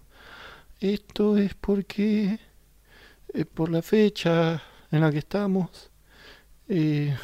Esto 0.81 1.37
es 1.37 1.55
porque 1.55 2.41
es 3.33 3.47
por 3.47 3.71
la 3.71 3.83
fecha 3.83 4.63
en 4.91 5.03
la 5.03 5.13
que 5.13 5.19
estamos. 5.19 5.91
eh, 6.69 7.17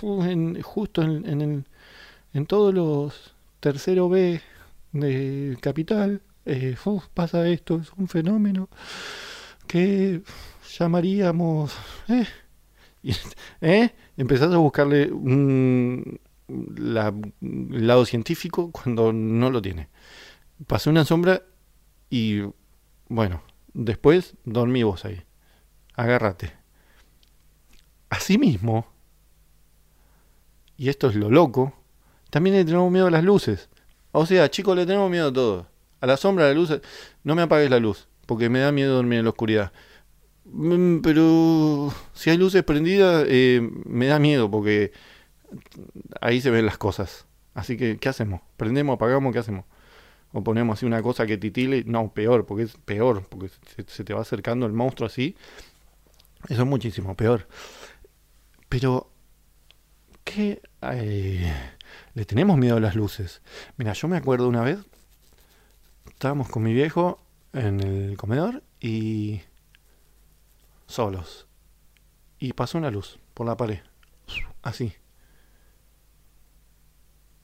justo 0.00 1.02
en, 1.02 1.64
en, 2.32 2.46
todos 2.46 2.74
los 2.74 3.34
tercero 3.60 4.08
B 4.08 4.40
de 4.92 5.56
Capital, 5.60 6.22
eh, 6.44 6.76
pasa 7.14 7.46
esto, 7.48 7.76
es 7.76 7.92
un 7.96 8.08
fenómeno 8.08 8.68
que 9.66 10.22
llamaríamos... 10.78 11.74
¿eh? 12.08 12.26
¿eh? 13.60 13.94
Empezás 14.16 14.52
a 14.52 14.58
buscarle 14.58 15.10
un, 15.10 16.20
el 16.48 17.86
lado 17.86 18.04
científico 18.04 18.70
cuando 18.70 19.12
no 19.12 19.50
lo 19.50 19.62
tiene. 19.62 19.88
Pasó 20.66 20.90
una 20.90 21.04
sombra 21.04 21.42
y 22.10 22.42
bueno, 23.08 23.42
después 23.72 24.36
dormí 24.44 24.82
vos 24.82 25.04
ahí. 25.04 25.22
Agárrate. 25.94 26.52
Asimismo, 28.10 28.86
y 30.76 30.88
esto 30.88 31.08
es 31.08 31.14
lo 31.14 31.30
loco, 31.30 31.74
también 32.30 32.56
le 32.56 32.64
tenemos 32.64 32.90
miedo 32.90 33.06
a 33.06 33.10
las 33.10 33.24
luces. 33.24 33.68
O 34.12 34.26
sea, 34.26 34.50
chicos, 34.50 34.76
le 34.76 34.86
tenemos 34.86 35.10
miedo 35.10 35.28
a 35.28 35.32
todo. 35.32 35.66
A 36.00 36.06
la 36.06 36.16
sombra, 36.16 36.46
a 36.46 36.48
la 36.48 36.54
luz. 36.54 36.80
No 37.24 37.34
me 37.34 37.42
apagues 37.42 37.70
la 37.70 37.78
luz, 37.78 38.08
porque 38.26 38.48
me 38.48 38.60
da 38.60 38.72
miedo 38.72 38.94
dormir 38.96 39.20
en 39.20 39.24
la 39.24 39.30
oscuridad. 39.30 39.72
Mm, 40.44 40.98
pero 41.00 41.92
si 42.12 42.30
hay 42.30 42.36
luces 42.36 42.62
prendidas, 42.64 43.24
eh, 43.28 43.60
me 43.84 44.06
da 44.06 44.18
miedo, 44.18 44.50
porque 44.50 44.92
ahí 46.20 46.40
se 46.40 46.50
ven 46.50 46.66
las 46.66 46.78
cosas. 46.78 47.26
Así 47.54 47.76
que, 47.76 47.98
¿qué 47.98 48.08
hacemos? 48.08 48.40
¿Prendemos, 48.56 48.94
apagamos? 48.94 49.32
¿Qué 49.32 49.38
hacemos? 49.38 49.64
O 50.32 50.42
ponemos 50.42 50.78
así 50.78 50.86
una 50.86 51.02
cosa 51.02 51.26
que 51.26 51.36
titile. 51.36 51.84
No, 51.86 52.12
peor, 52.12 52.46
porque 52.46 52.64
es 52.64 52.76
peor, 52.76 53.24
porque 53.28 53.50
se, 53.86 54.04
te 54.04 54.14
va 54.14 54.22
acercando 54.22 54.66
el 54.66 54.72
monstruo 54.72 55.06
así. 55.06 55.36
Eso 56.48 56.62
es 56.62 56.68
muchísimo 56.68 57.14
peor. 57.16 57.46
Pero, 58.68 59.11
¿qué? 60.34 60.62
le 62.14 62.24
tenemos 62.24 62.58
miedo 62.58 62.76
a 62.76 62.80
las 62.80 62.94
luces. 62.94 63.42
Mira, 63.76 63.92
yo 63.92 64.08
me 64.08 64.16
acuerdo 64.16 64.48
una 64.48 64.62
vez, 64.62 64.78
estábamos 66.08 66.48
con 66.48 66.62
mi 66.62 66.72
viejo 66.72 67.20
en 67.52 67.80
el 67.80 68.16
comedor 68.16 68.62
y 68.80 69.42
solos. 70.86 71.46
Y 72.38 72.52
pasó 72.52 72.78
una 72.78 72.90
luz 72.90 73.18
por 73.34 73.46
la 73.46 73.56
pared. 73.56 73.80
Así. 74.62 74.94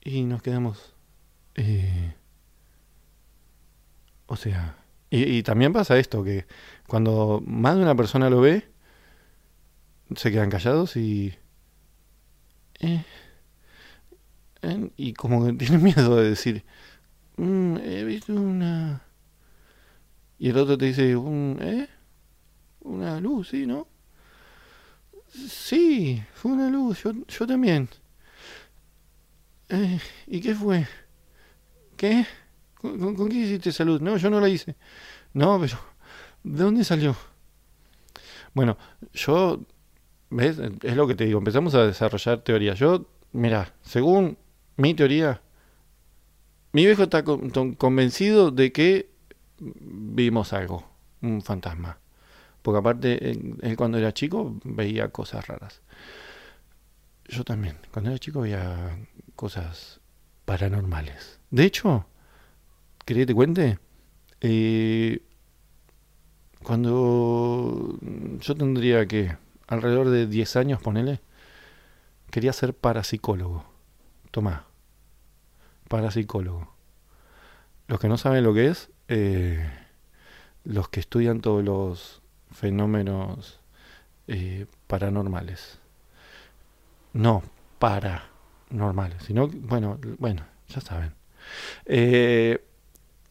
Y 0.02 0.24
nos 0.24 0.42
quedamos... 0.42 0.94
Eh, 1.54 2.14
o 4.26 4.36
sea... 4.36 4.76
Y, 5.10 5.42
también 5.42 5.72
pasa 5.72 5.98
esto, 5.98 6.22
que 6.22 6.44
cuando 6.86 7.42
más 7.46 7.76
de 7.76 7.82
una 7.82 7.94
persona 7.94 8.28
lo 8.28 8.42
ve, 8.42 8.68
se 10.14 10.30
quedan 10.30 10.50
callados 10.50 10.96
y... 10.96 11.34
Eh, 12.80 13.04
y 14.96 15.12
como 15.14 15.44
que 15.44 15.52
tienen 15.58 15.82
miedo 15.82 16.16
de 16.16 16.30
decir, 16.30 16.64
mm, 17.36 17.76
he 17.78 18.04
visto 18.04 18.32
una... 18.32 19.02
Y 20.38 20.50
el 20.50 20.58
otro 20.58 20.78
te 20.78 20.86
dice, 20.86 21.12
¿eh? 21.12 21.88
Una 22.80 23.20
luz, 23.20 23.48
¿sí, 23.48 23.66
no? 23.66 23.88
Sí, 25.32 26.22
fue 26.32 26.52
una 26.52 26.70
luz, 26.70 27.02
yo, 27.02 27.12
yo 27.26 27.46
también. 27.46 27.88
Eh, 29.68 29.98
¿Y 30.26 30.40
qué 30.40 30.54
fue? 30.54 30.86
¿Qué? 31.96 32.24
¿Con, 32.74 33.28
qué 33.28 33.36
hiciste 33.36 33.72
salud? 33.72 34.00
No, 34.00 34.16
yo 34.16 34.30
no 34.30 34.40
la 34.40 34.48
hice. 34.48 34.76
No, 35.34 35.60
pero 35.60 35.76
¿de 36.44 36.62
dónde 36.62 36.84
salió? 36.84 37.16
Bueno, 38.54 38.78
yo, 39.12 39.60
¿ves? 40.30 40.58
Es 40.82 40.96
lo 40.96 41.06
que 41.06 41.14
te 41.14 41.24
digo, 41.24 41.38
empezamos 41.38 41.74
a 41.74 41.86
desarrollar 41.86 42.42
teorías. 42.42 42.78
Yo, 42.78 43.06
mira, 43.32 43.74
según 43.82 44.38
mi 44.76 44.94
teoría, 44.94 45.42
mi 46.72 46.84
viejo 46.84 47.04
está 47.04 47.24
convencido 47.24 48.50
de 48.50 48.72
que 48.72 49.10
vimos 49.58 50.52
algo, 50.52 50.88
un 51.22 51.42
fantasma. 51.42 51.98
Porque 52.62 52.78
aparte, 52.78 53.30
él 53.30 53.76
cuando 53.76 53.98
era 53.98 54.12
chico 54.12 54.58
veía 54.64 55.08
cosas 55.08 55.46
raras. 55.46 55.80
Yo 57.26 57.44
también, 57.44 57.78
cuando 57.92 58.10
era 58.10 58.18
chico 58.18 58.40
veía 58.40 58.98
cosas 59.36 60.00
paranormales. 60.44 61.40
De 61.50 61.64
hecho, 61.64 62.06
¿quería 63.04 63.22
que 63.22 63.26
te 63.26 63.34
cuente? 63.34 63.78
Eh, 64.40 65.22
cuando 66.62 67.98
yo 68.40 68.54
tendría 68.54 69.06
que 69.06 69.36
alrededor 69.68 70.08
de 70.08 70.26
10 70.26 70.56
años, 70.56 70.82
ponele, 70.82 71.20
quería 72.30 72.52
ser 72.52 72.74
parapsicólogo. 72.74 73.64
Tomá, 74.30 74.64
parapsicólogo. 75.88 76.74
Los 77.86 78.00
que 78.00 78.08
no 78.08 78.18
saben 78.18 78.44
lo 78.44 78.52
que 78.52 78.66
es, 78.68 78.90
eh, 79.08 79.70
los 80.64 80.88
que 80.88 81.00
estudian 81.00 81.40
todos 81.40 81.64
los 81.64 82.22
fenómenos 82.50 83.60
eh, 84.26 84.66
paranormales. 84.86 85.78
No, 87.12 87.42
para 87.78 88.24
normales, 88.70 89.22
sino, 89.24 89.48
bueno, 89.48 89.98
bueno, 90.18 90.44
ya 90.68 90.80
saben. 90.80 91.14
Eh, 91.86 92.62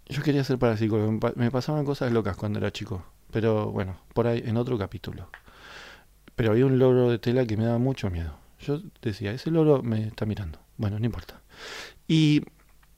yo 0.07 0.23
quería 0.23 0.43
ser 0.43 0.57
parapsicólogo, 0.57 1.19
me 1.35 1.51
pasaban 1.51 1.85
cosas 1.85 2.11
locas 2.11 2.37
cuando 2.37 2.59
era 2.59 2.71
chico, 2.71 3.03
pero 3.31 3.71
bueno, 3.71 3.97
por 4.13 4.27
ahí 4.27 4.43
en 4.45 4.57
otro 4.57 4.77
capítulo. 4.77 5.29
Pero 6.37 6.51
había 6.51 6.65
un 6.65 6.79
loro 6.79 7.09
de 7.09 7.19
tela 7.19 7.45
que 7.45 7.57
me 7.57 7.65
daba 7.65 7.79
mucho 7.79 8.09
miedo. 8.09 8.37
Yo 8.59 8.79
decía, 9.01 9.33
ese 9.33 9.51
loro 9.51 9.83
me 9.83 10.07
está 10.07 10.25
mirando. 10.25 10.59
Bueno, 10.77 10.99
no 10.99 11.05
importa. 11.05 11.41
Y 12.07 12.43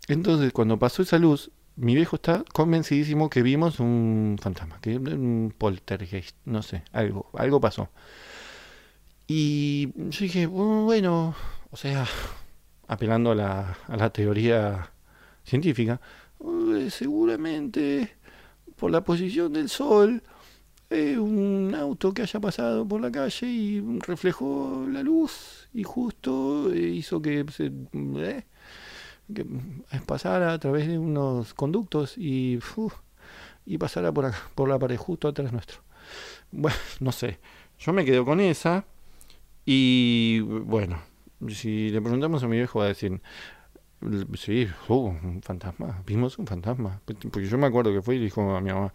entonces 0.08 0.52
cuando 0.54 0.78
pasó 0.78 1.02
esa 1.02 1.17
luz, 1.17 1.49
mi 1.78 1.95
viejo 1.95 2.17
está 2.17 2.43
convencidísimo 2.54 3.30
que 3.30 3.41
vimos 3.41 3.80
un 3.80 4.38
fantasma, 4.41 4.80
que 4.82 4.97
un 4.97 5.54
poltergeist, 5.58 6.36
no 6.43 6.62
sé, 6.62 6.84
algo, 6.91 7.30
algo 7.34 7.62
pasó. 7.62 7.89
Y 9.25 9.93
yo 9.95 10.19
dije, 10.19 10.45
bueno, 10.45 11.34
o 11.71 11.78
sea, 11.78 12.06
apelando 12.88 13.32
a 13.32 13.36
la, 13.36 14.10
teoría 14.10 14.91
científica, 15.45 16.02
seguramente 16.89 18.17
por 18.75 18.91
la 18.91 19.06
posición 19.06 19.54
del 19.54 19.69
sol, 19.69 20.23
eh, 20.89 21.17
un 21.19 21.75
auto 21.75 22.13
que 22.13 22.23
haya 22.23 22.39
pasado 22.39 22.88
por 22.88 22.99
la 23.02 23.12
calle 23.12 23.47
y 23.47 23.99
reflejó 23.99 24.86
la 24.89 25.04
luz 25.04 25.69
y 25.73 25.84
justo 25.84 26.71
eh, 26.73 26.80
hizo 26.80 27.21
que 27.21 27.45
se 27.52 27.71
que 29.34 29.45
pasara 30.06 30.54
a 30.54 30.60
través 30.60 30.88
de 30.88 30.97
unos 30.97 31.54
conductos 31.54 32.17
y, 32.17 32.60
y 33.65 33.78
pasara 33.78 34.12
por 34.12 34.25
acá, 34.25 34.39
por 34.56 34.67
la 34.67 34.80
pared 34.80 34.97
justo 34.97 35.28
atrás 35.28 35.52
nuestro. 35.52 35.82
Bueno, 36.52 36.78
no 36.99 37.12
sé. 37.12 37.39
Yo 37.80 37.93
me 37.93 38.04
quedo 38.04 38.25
con 38.25 38.39
esa 38.39 38.86
y 39.65 40.39
bueno, 40.39 40.99
si 41.49 41.89
le 41.89 42.02
preguntamos 42.02 42.43
a 42.43 42.47
mi 42.47 42.58
viejo 42.58 42.80
va 42.80 42.86
a 42.86 42.89
decir, 42.89 43.21
sí, 44.36 44.67
uh, 44.88 44.93
un 44.93 45.41
fantasma, 45.41 46.02
vimos 46.06 46.38
un 46.39 46.47
fantasma. 46.47 47.02
Porque 47.06 47.45
yo 47.45 47.58
me 47.58 47.67
acuerdo 47.67 47.93
que 47.93 48.02
fue 48.02 48.15
y 48.15 48.19
dijo 48.19 48.41
a 48.56 48.62
mi 48.62 48.71
mamá, 48.71 48.93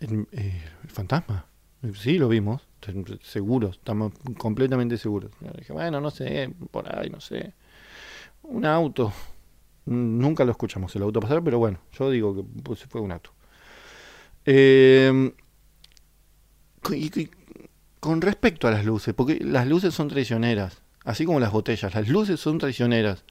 ¿el, 0.00 0.26
eh, 0.32 0.62
fantasma? 0.88 1.46
Sí, 1.94 2.18
lo 2.18 2.28
vimos, 2.28 2.66
seguros, 3.22 3.76
estamos 3.76 4.12
completamente 4.36 4.98
seguros. 4.98 5.30
dije, 5.56 5.72
bueno, 5.72 6.00
no 6.00 6.10
sé, 6.10 6.52
por 6.70 6.94
ahí, 6.94 7.08
no 7.08 7.20
sé. 7.20 7.54
Un 8.42 8.66
auto, 8.66 9.12
nunca 9.86 10.44
lo 10.44 10.50
escuchamos 10.50 10.94
el 10.96 11.02
auto 11.02 11.20
pasar, 11.20 11.42
pero 11.42 11.58
bueno, 11.58 11.78
yo 11.92 12.10
digo 12.10 12.34
que 12.34 12.42
pues, 12.62 12.84
fue 12.84 13.00
un 13.00 13.12
auto. 13.12 13.32
Eh, 14.44 15.32
y, 16.90 17.30
con 17.98 18.20
respecto 18.20 18.68
a 18.68 18.70
las 18.70 18.84
luces, 18.84 19.14
porque 19.14 19.38
las 19.40 19.66
luces 19.66 19.94
son 19.94 20.08
traicioneras, 20.08 20.82
así 21.04 21.24
como 21.24 21.40
las 21.40 21.52
botellas, 21.52 21.94
las 21.94 22.08
luces 22.08 22.40
son 22.40 22.58
traicioneras. 22.58 23.24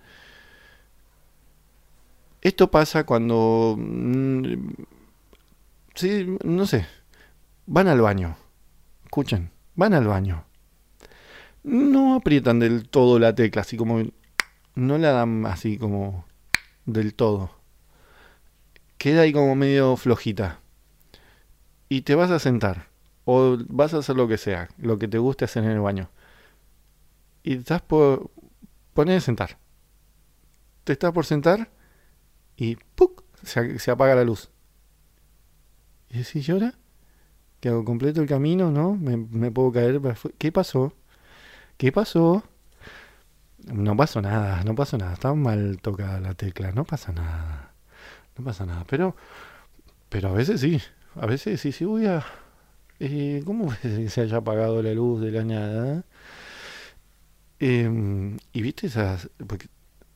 Esto 2.42 2.72
pasa 2.72 3.06
cuando... 3.06 3.76
Mm, 3.78 4.72
sí, 5.96 6.38
no 6.44 6.66
sé. 6.66 6.86
Van 7.66 7.88
al 7.88 8.02
baño. 8.02 8.38
Escuchen, 9.04 9.52
van 9.76 9.94
al 9.94 10.08
baño. 10.08 10.46
No 11.64 12.16
aprietan 12.16 12.60
del 12.60 12.88
todo 12.90 13.20
la 13.20 13.36
tecla, 13.36 13.62
así 13.62 13.78
como... 13.78 14.04
No 14.76 14.98
la 14.98 15.12
dan 15.12 15.46
así 15.46 15.78
como 15.78 16.26
del 16.86 17.14
todo. 17.14 17.52
Queda 18.98 19.22
ahí 19.22 19.34
como 19.34 19.56
medio 19.56 19.98
flojita. 19.98 20.60
Y 21.90 22.02
te 22.02 22.16
vas 22.16 22.32
a 22.32 22.40
sentar 22.40 22.90
o 23.26 23.58
vas 23.68 23.94
a 23.94 23.98
hacer 23.98 24.16
lo 24.16 24.28
que 24.28 24.38
sea, 24.38 24.70
lo 24.78 24.98
que 24.98 25.08
te 25.08 25.18
guste 25.18 25.46
hacer 25.46 25.64
en 25.64 25.72
el 25.72 25.80
baño. 25.80 26.10
Y 27.44 27.58
estás 27.58 27.82
por 27.82 28.32
poner 28.94 29.18
a 29.18 29.22
sentar. 29.22 29.58
Te 30.84 30.94
estás 30.94 31.12
por 31.12 31.26
sentar 31.26 31.70
y 32.56 32.76
¡puc! 32.76 33.24
Se, 33.44 33.92
apaga 33.92 34.16
la 34.16 34.24
luz. 34.24 34.50
Y 36.10 36.20
decís, 36.20 36.46
llora? 36.46 36.74
Que 37.60 37.70
hago 37.70 37.84
completo 37.86 38.22
el 38.22 38.28
camino, 38.28 38.72
¿no? 38.72 38.96
Me, 38.96 39.52
puedo 39.52 39.72
caer. 39.72 40.02
¿Qué 40.38 40.52
pasó? 40.52 40.94
¿Qué 41.78 41.92
pasó? 41.92 42.44
No 43.66 43.96
pasó 43.98 44.22
nada, 44.22 44.64
no 44.64 44.76
pasó 44.76 44.98
nada. 44.98 45.14
Estaba 45.14 45.36
mal 45.36 45.80
tocada 45.82 46.20
la 46.20 46.34
tecla, 46.34 46.72
no 46.72 46.86
pasa 46.86 47.12
nada. 47.12 47.74
No 48.38 48.44
pasa 48.46 48.66
nada. 48.66 48.86
Pero, 48.90 49.16
pero 50.10 50.30
a 50.30 50.34
veces 50.34 50.62
sí. 50.62 50.82
A 51.16 51.26
veces 51.26 51.62
sí, 51.62 51.72
sí, 51.72 51.86
voy 51.86 52.06
a... 52.06 52.26
Eh, 53.00 53.44
¿Cómo 53.46 53.74
se 53.74 54.22
haya 54.22 54.38
apagado 54.38 54.82
la 54.82 54.94
luz 54.94 55.22
de 55.22 55.32
la 55.32 55.44
nada? 55.44 56.06
Em, 57.60 58.38
y 58.54 58.62
viste 58.62 58.88
esas... 58.88 59.30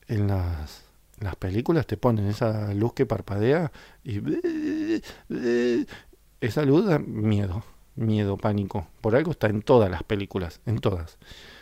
En 0.08 0.28
las, 0.28 0.83
las 1.20 1.36
películas 1.36 1.86
te 1.86 1.96
ponen 1.96 2.26
esa 2.26 2.72
luz 2.74 2.92
que 2.94 3.06
parpadea 3.06 3.72
y... 4.04 4.20
Esa 6.40 6.62
luz 6.64 6.84
da 6.84 6.98
miedo, 6.98 7.64
miedo, 7.96 8.36
pánico. 8.36 8.86
Por 9.00 9.16
algo 9.16 9.30
está 9.30 9.46
en 9.46 9.62
todas 9.62 9.90
las 9.90 10.02
películas, 10.02 10.60
en 10.66 10.78
todas. 10.78 11.18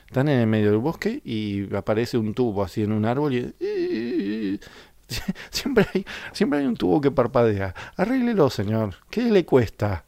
Están 0.06 0.28
en 0.28 0.40
el 0.40 0.46
medio 0.46 0.70
del 0.70 0.80
bosque 0.80 1.22
y 1.24 1.74
aparece 1.74 2.18
un 2.18 2.34
tubo 2.34 2.62
así 2.64 2.82
en 2.82 2.92
un 2.92 3.04
árbol 3.04 3.34
y... 3.34 4.60
Siempre 5.50 5.86
hay, 5.92 6.06
siempre 6.32 6.60
hay 6.60 6.66
un 6.66 6.76
tubo 6.76 7.00
que 7.00 7.10
parpadea. 7.10 7.74
Arréglelo, 7.96 8.48
señor. 8.48 8.94
¿Qué 9.10 9.22
le 9.30 9.44
cuesta? 9.44 10.06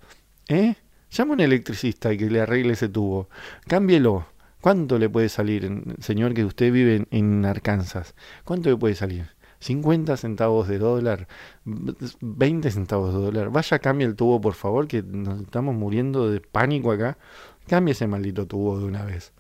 ¿Eh? 0.49 0.77
Llama 1.11 1.33
a 1.33 1.35
un 1.35 1.41
electricista 1.41 2.13
y 2.13 2.17
que 2.17 2.31
le 2.31 2.41
arregle 2.41 2.73
ese 2.73 2.89
tubo. 2.89 3.29
Cámbielo. 3.67 4.27
¿Cuánto 4.65 4.99
le 4.99 5.11
puede 5.11 5.29
salir, 5.29 5.71
señor, 6.01 6.33
que 6.33 6.43
usted 6.43 6.73
vive 6.73 7.07
en, 7.11 7.45
Arkansas? 7.45 8.15
¿Cuánto 8.45 8.71
le 8.71 8.77
puede 8.79 8.95
salir? 8.95 9.27
50 9.59 10.17
centavos 10.17 10.69
de 10.69 10.79
dólar, 10.79 11.29
20 11.67 12.71
centavos 12.71 13.13
de 13.13 13.21
dólar. 13.21 13.51
Vaya, 13.51 13.79
cambie 13.79 14.07
el 14.07 14.17
tubo, 14.17 14.41
por 14.41 14.55
favor, 14.55 14.89
que 14.89 15.03
nos 15.03 15.43
estamos 15.43 15.75
muriendo 15.75 16.31
de 16.31 16.41
pánico 16.41 16.93
acá. 16.93 17.19
Cambie 17.67 17.93
ese 17.93 18.07
maldito 18.07 18.47
tubo 18.47 18.79
de 18.79 18.87
una 18.87 19.05
vez. 19.05 19.35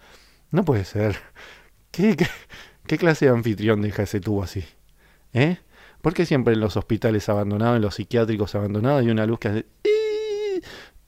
No 0.50 0.62
puede 0.62 0.84
ser. 0.84 1.16
¿Qué, 1.90 2.18
qué, 2.87 2.98
clase 2.98 3.24
de 3.24 3.30
anfitrión 3.30 3.80
deja 3.80 4.02
ese 4.02 4.20
tubo 4.20 4.42
así? 4.42 4.62
¿Eh? 5.32 5.56
¿Por 6.02 6.12
qué 6.12 6.26
siempre 6.26 6.52
en 6.52 6.60
los 6.60 6.76
hospitales 6.76 7.30
abandonados, 7.30 7.76
en 7.76 7.82
los 7.82 7.94
psiquiátricos 7.94 8.54
abandonados, 8.56 9.00
hay 9.00 9.10
una 9.10 9.24
luz 9.24 9.38
que 9.38 9.48
hace... 9.48 9.66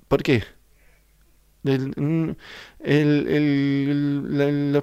¿Por 0.09 0.23
qué? 0.23 0.43
El, 1.69 2.37
el, 2.81 4.83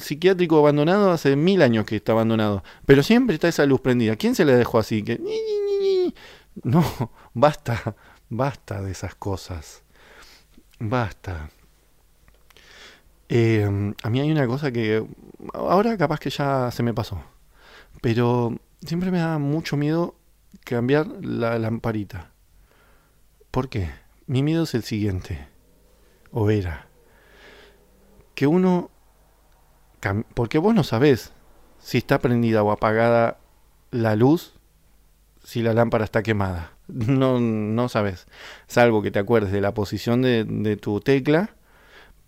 psiquiátrico 0.00 0.58
abandonado 0.58 1.10
hace 1.10 1.36
mil 1.36 1.62
años 1.62 1.84
que 1.84 1.96
está 1.96 2.12
abandonado, 2.12 2.62
pero 2.86 3.02
siempre 3.02 3.34
está 3.34 3.48
esa 3.48 3.66
luz 3.66 3.80
prendida. 3.80 4.16
¿Quién 4.16 4.34
se 4.34 4.44
la 4.44 4.56
dejó 4.56 4.78
así? 4.78 5.02
Que... 5.02 5.20
No, 6.62 6.84
basta, 7.34 7.96
basta 8.28 8.82
de 8.82 8.92
esas 8.92 9.14
cosas. 9.14 9.82
Basta. 10.78 11.50
Eh, 13.28 13.94
a 14.02 14.10
mí 14.10 14.20
hay 14.20 14.30
una 14.30 14.46
cosa 14.46 14.70
que 14.72 15.06
ahora 15.54 15.96
capaz 15.96 16.20
que 16.20 16.28
ya 16.28 16.70
se 16.70 16.82
me 16.82 16.92
pasó, 16.92 17.22
pero 18.02 18.54
siempre 18.84 19.10
me 19.10 19.18
da 19.18 19.38
mucho 19.38 19.76
miedo 19.76 20.16
cambiar 20.64 21.06
la 21.24 21.58
lamparita. 21.58 22.30
¿Por 23.50 23.68
qué? 23.68 23.90
Mi 24.26 24.42
miedo 24.42 24.64
es 24.64 24.74
el 24.74 24.82
siguiente 24.82 25.51
o 26.32 26.50
era 26.50 26.88
que 28.34 28.46
uno, 28.46 28.90
porque 30.34 30.58
vos 30.58 30.74
no 30.74 30.84
sabés 30.84 31.32
si 31.78 31.98
está 31.98 32.18
prendida 32.18 32.62
o 32.62 32.72
apagada 32.72 33.38
la 33.90 34.16
luz, 34.16 34.54
si 35.44 35.62
la 35.62 35.74
lámpara 35.74 36.04
está 36.04 36.22
quemada. 36.22 36.72
No, 36.88 37.40
no 37.40 37.88
sabes, 37.88 38.26
salvo 38.66 39.00
que 39.00 39.10
te 39.10 39.18
acuerdes 39.18 39.52
de 39.52 39.60
la 39.60 39.72
posición 39.72 40.20
de, 40.20 40.76
tu 40.76 41.00
tecla, 41.00 41.54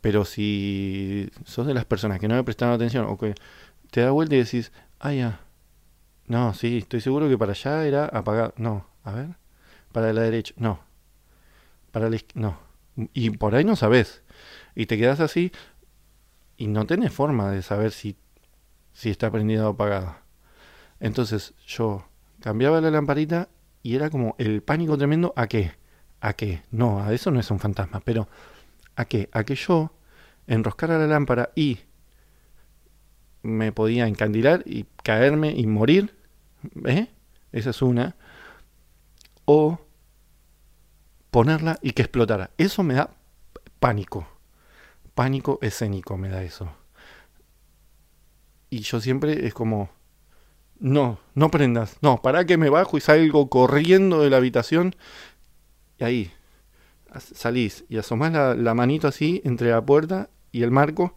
pero 0.00 0.24
si 0.24 1.30
sos 1.44 1.66
de 1.66 1.74
las 1.74 1.84
personas 1.84 2.18
que 2.18 2.28
no 2.28 2.36
me 2.36 2.44
prestaron 2.44 2.74
atención 2.74 3.04
o 3.06 3.18
que 3.18 3.34
te 3.90 4.00
da 4.00 4.12
vuelta 4.12 4.36
y 4.36 4.38
decís, 4.38 4.72
ah, 5.00 5.12
ya, 5.12 5.40
no, 6.28 6.54
sí, 6.54 6.78
estoy 6.78 7.00
seguro 7.00 7.28
que 7.28 7.36
para 7.36 7.52
allá 7.52 7.84
era 7.84 8.06
apagado. 8.06 8.54
No, 8.56 8.86
a 9.02 9.12
ver, 9.12 9.28
para 9.92 10.12
la 10.12 10.22
derecha, 10.22 10.54
no, 10.56 10.80
para 11.90 12.08
la 12.08 12.16
izquierda, 12.16 12.40
no 12.40 12.73
y 12.96 13.30
por 13.30 13.54
ahí 13.54 13.64
no 13.64 13.76
sabes. 13.76 14.22
Y 14.74 14.87
te 14.87 14.98
quedas 14.98 15.20
así 15.20 15.52
y 16.57 16.68
no 16.68 16.87
tenés 16.87 17.12
forma 17.12 17.50
de 17.50 17.62
saber 17.62 17.92
si, 17.92 18.16
si 18.92 19.11
está 19.11 19.30
prendida 19.30 19.68
o 19.68 19.72
apagada. 19.72 20.22
Entonces 21.00 21.54
yo 21.66 22.07
cambiaba 22.40 22.80
la 22.80 22.90
lamparita 22.90 23.48
y 23.83 23.96
era 23.96 24.11
como 24.11 24.35
el 24.38 24.62
pánico 24.62 24.96
tremendo 24.96 25.33
a 25.37 25.46
qué. 25.46 25.72
¿A 26.20 26.33
qué? 26.33 26.62
No, 26.70 27.02
a 27.02 27.12
eso 27.12 27.30
no 27.30 27.40
es 27.40 27.50
un 27.50 27.59
fantasma, 27.59 28.00
pero 28.00 28.28
¿a 28.96 29.04
qué? 29.04 29.28
A 29.33 29.44
que 29.44 29.54
yo 29.54 29.92
enroscara 30.46 30.98
la 30.98 31.07
lámpara 31.07 31.50
y 31.54 31.80
me 33.42 33.72
podía 33.72 34.07
encandilar 34.07 34.62
y 34.64 34.87
caerme 35.02 35.52
y 35.52 35.66
morir. 35.66 36.14
¿Eh? 36.87 37.09
Esa 37.52 37.70
es 37.70 37.83
una. 37.83 38.16
O 39.44 39.78
ponerla 41.35 41.81
y 41.83 41.90
que 41.90 42.03
explotara. 42.03 42.53
Eso 42.59 42.85
me 42.85 42.94
da 42.94 43.11
pánico. 43.81 44.25
Pánico 45.16 45.59
escénico 45.62 46.16
me 46.16 46.29
da 46.29 46.44
eso. 46.44 46.70
Y 48.70 48.79
yo 48.79 49.01
siempre 49.01 49.44
es 49.44 49.53
como, 49.53 49.90
no, 50.79 51.18
no 51.35 51.51
prendas, 51.51 51.97
no, 52.03 52.23
para 52.23 52.44
que 52.47 52.57
me 52.57 52.70
bajo 52.70 52.97
y 52.97 53.01
salgo 53.01 53.51
corriendo 53.51 54.20
de 54.20 54.31
la 54.31 54.37
habitación. 54.37 54.94
Y 55.99 56.05
ahí 56.05 56.33
salís 57.18 57.85
y 57.88 57.99
asomás 57.99 58.33
la, 58.33 58.55
la 58.55 58.75
manito 58.75 59.09
así 59.09 59.42
entre 59.44 59.70
la 59.70 59.85
puerta 59.85 60.31
y 60.53 60.62
el 60.62 60.70
marco, 60.70 61.16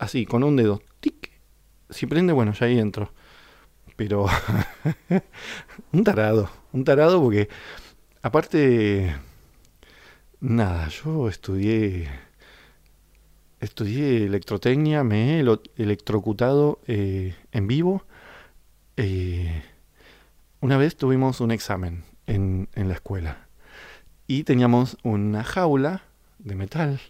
así, 0.00 0.26
con 0.26 0.42
un 0.42 0.56
dedo. 0.56 0.82
Tic. 0.98 1.30
Si 1.90 2.06
prende, 2.06 2.32
bueno, 2.32 2.54
ya 2.54 2.66
ahí 2.66 2.80
entro. 2.80 3.12
Pero 3.94 4.26
un 5.92 6.02
tarado, 6.02 6.50
un 6.72 6.82
tarado 6.82 7.22
porque 7.22 7.48
aparte 8.20 9.14
Nada, 10.40 10.88
yo 10.88 11.28
estudié 11.28 12.08
estudié 13.60 14.24
electrotecnia, 14.24 15.02
me 15.02 15.40
he 15.40 15.58
electrocutado 15.76 16.80
eh, 16.86 17.34
en 17.52 17.66
vivo. 17.66 18.04
Eh, 18.96 19.62
una 20.60 20.76
vez 20.76 20.96
tuvimos 20.96 21.40
un 21.40 21.50
examen 21.50 22.04
en, 22.26 22.68
en, 22.74 22.88
la 22.88 22.94
escuela 22.94 23.48
y 24.26 24.44
teníamos 24.44 24.96
una 25.02 25.44
jaula 25.44 26.02
de 26.38 26.54
metal 26.54 27.00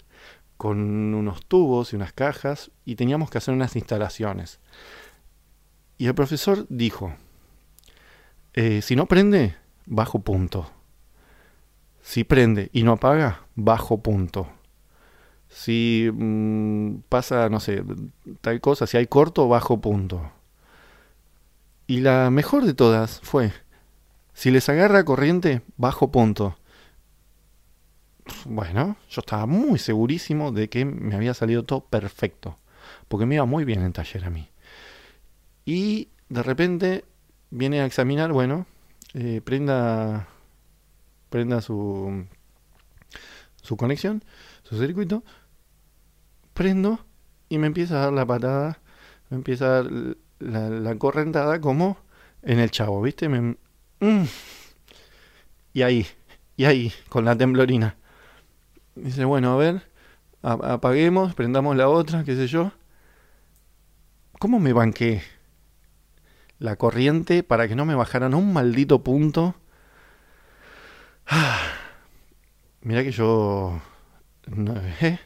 con 0.56 1.14
unos 1.14 1.44
tubos 1.46 1.92
y 1.92 1.96
unas 1.96 2.12
cajas 2.12 2.70
y 2.84 2.96
teníamos 2.96 3.30
que 3.30 3.38
hacer 3.38 3.54
unas 3.54 3.76
instalaciones. 3.76 4.58
Y 5.98 6.06
el 6.06 6.14
profesor 6.14 6.66
dijo, 6.68 7.14
eh, 8.54 8.82
si 8.82 8.96
no 8.96 9.06
prende, 9.06 9.56
bajo 9.86 10.20
punto. 10.20 10.70
Si 12.08 12.24
prende 12.24 12.70
y 12.72 12.84
no 12.84 12.92
apaga, 12.92 13.42
bajo 13.54 14.02
punto. 14.02 14.48
Si 15.50 16.08
mm, 16.10 17.00
pasa, 17.06 17.50
no 17.50 17.60
sé, 17.60 17.84
tal 18.40 18.62
cosa, 18.62 18.86
si 18.86 18.96
hay 18.96 19.06
corto, 19.06 19.46
bajo 19.46 19.82
punto. 19.82 20.32
Y 21.86 22.00
la 22.00 22.30
mejor 22.30 22.64
de 22.64 22.72
todas 22.72 23.20
fue, 23.22 23.52
si 24.32 24.50
les 24.50 24.70
agarra 24.70 25.04
corriente, 25.04 25.60
bajo 25.76 26.10
punto. 26.10 26.56
Bueno, 28.46 28.96
yo 29.10 29.20
estaba 29.20 29.44
muy 29.44 29.78
segurísimo 29.78 30.50
de 30.50 30.70
que 30.70 30.86
me 30.86 31.14
había 31.14 31.34
salido 31.34 31.64
todo 31.64 31.84
perfecto, 31.84 32.56
porque 33.08 33.26
me 33.26 33.34
iba 33.34 33.44
muy 33.44 33.66
bien 33.66 33.82
en 33.82 33.92
taller 33.92 34.24
a 34.24 34.30
mí. 34.30 34.48
Y 35.66 36.08
de 36.30 36.42
repente 36.42 37.04
viene 37.50 37.82
a 37.82 37.84
examinar, 37.84 38.32
bueno, 38.32 38.64
eh, 39.12 39.42
prenda 39.44 40.26
prenda 41.30 41.60
su, 41.60 42.26
su 43.62 43.76
conexión, 43.76 44.24
su 44.62 44.78
circuito, 44.78 45.22
prendo 46.54 47.00
y 47.48 47.58
me 47.58 47.66
empieza 47.66 47.96
a 47.96 48.04
dar 48.04 48.12
la 48.12 48.26
patada, 48.26 48.80
me 49.30 49.36
empieza 49.36 49.66
a 49.66 49.82
dar 49.82 49.90
la, 50.40 50.94
correntada 50.96 51.60
como 51.60 51.98
en 52.42 52.58
el 52.58 52.70
chavo, 52.70 53.02
¿viste? 53.02 53.28
Me, 53.28 53.56
mm. 54.00 54.24
y 55.72 55.82
ahí, 55.82 56.06
y 56.56 56.64
ahí, 56.64 56.92
con 57.08 57.24
la 57.24 57.36
temblorina. 57.36 57.96
Dice, 58.94 59.24
bueno, 59.24 59.52
a 59.52 59.56
ver, 59.56 59.82
apaguemos, 60.42 61.34
prendamos 61.34 61.76
la 61.76 61.88
otra, 61.88 62.24
qué 62.24 62.34
sé 62.34 62.46
yo. 62.48 62.72
¿Cómo 64.38 64.60
me 64.60 64.72
banqué 64.72 65.22
la 66.58 66.76
corriente 66.76 67.42
para 67.42 67.68
que 67.68 67.76
no 67.76 67.84
me 67.84 67.94
bajaran 67.94 68.34
a 68.34 68.36
un 68.36 68.52
maldito 68.52 69.02
punto? 69.02 69.54
Mira 72.82 73.02
que 73.02 73.10
yo 73.10 73.80
no, 74.46 74.74
¿eh? 75.00 75.18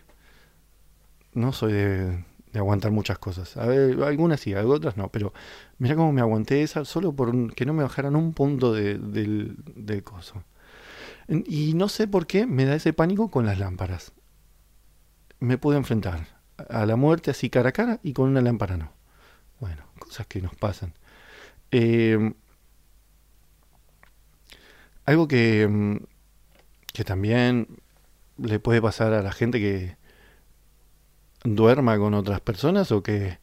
no 1.34 1.52
soy 1.52 1.72
de, 1.72 2.24
aguantar 2.54 2.90
muchas 2.90 3.18
cosas. 3.18 3.56
A 3.56 3.66
ver, 3.66 4.02
algunas 4.02 4.40
sí, 4.40 4.54
otras 4.54 4.96
no, 4.96 5.08
pero 5.08 5.32
mira 5.78 5.96
cómo 5.96 6.12
me 6.12 6.20
aguanté 6.20 6.62
esa 6.62 6.84
solo 6.84 7.12
por 7.14 7.54
que 7.54 7.64
no 7.66 7.72
me 7.72 7.82
bajaran 7.82 8.16
un 8.16 8.32
punto 8.34 8.72
del, 8.72 9.56
del 9.74 10.02
coso. 10.02 10.44
Y 11.28 11.74
no 11.74 11.88
sé 11.88 12.08
por 12.08 12.26
qué 12.26 12.46
me 12.46 12.64
da 12.64 12.74
ese 12.74 12.92
pánico 12.92 13.30
con 13.30 13.46
las 13.46 13.58
lámparas. 13.58 14.12
Me 15.40 15.56
pude 15.58 15.76
enfrentar. 15.76 16.26
a 16.68 16.86
la 16.86 16.96
muerte 16.96 17.30
así 17.30 17.48
cara 17.48 17.70
a 17.70 17.72
cara 17.72 18.00
y 18.02 18.12
con 18.12 18.28
una 18.28 18.40
lámpara 18.40 18.76
no. 18.76 18.92
Bueno, 19.60 19.84
cosas 19.98 20.26
que 20.26 20.42
nos 20.42 20.54
pasan. 20.56 20.94
Eh, 21.70 22.34
algo 25.04 25.28
que, 25.28 25.66
mm, 25.68 25.96
que 26.92 27.04
también 27.04 27.68
le 28.38 28.58
puede 28.60 28.82
pasar 28.82 29.12
a 29.12 29.22
la 29.22 29.32
gente 29.32 29.60
que 29.60 29.96
duerma 31.44 31.98
con 31.98 32.14
otras 32.14 32.40
personas 32.40 32.92
o 32.92 33.02
que 33.02 33.38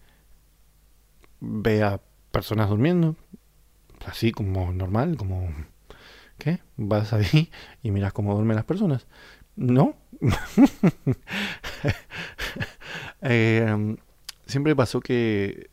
vea 1.39 2.01
personas 2.31 2.69
durmiendo, 2.69 3.15
así 4.05 4.31
como 4.31 4.71
normal, 4.73 5.17
como 5.17 5.49
¿qué? 6.37 6.59
Vas 6.77 7.13
ahí 7.13 7.51
y 7.83 7.91
miras 7.91 8.13
cómo 8.13 8.33
duermen 8.33 8.55
las 8.55 8.65
personas. 8.65 9.07
No. 9.55 9.95
Eh, 13.21 13.97
siempre 14.45 14.77
pasó 14.77 15.01
que 15.01 15.69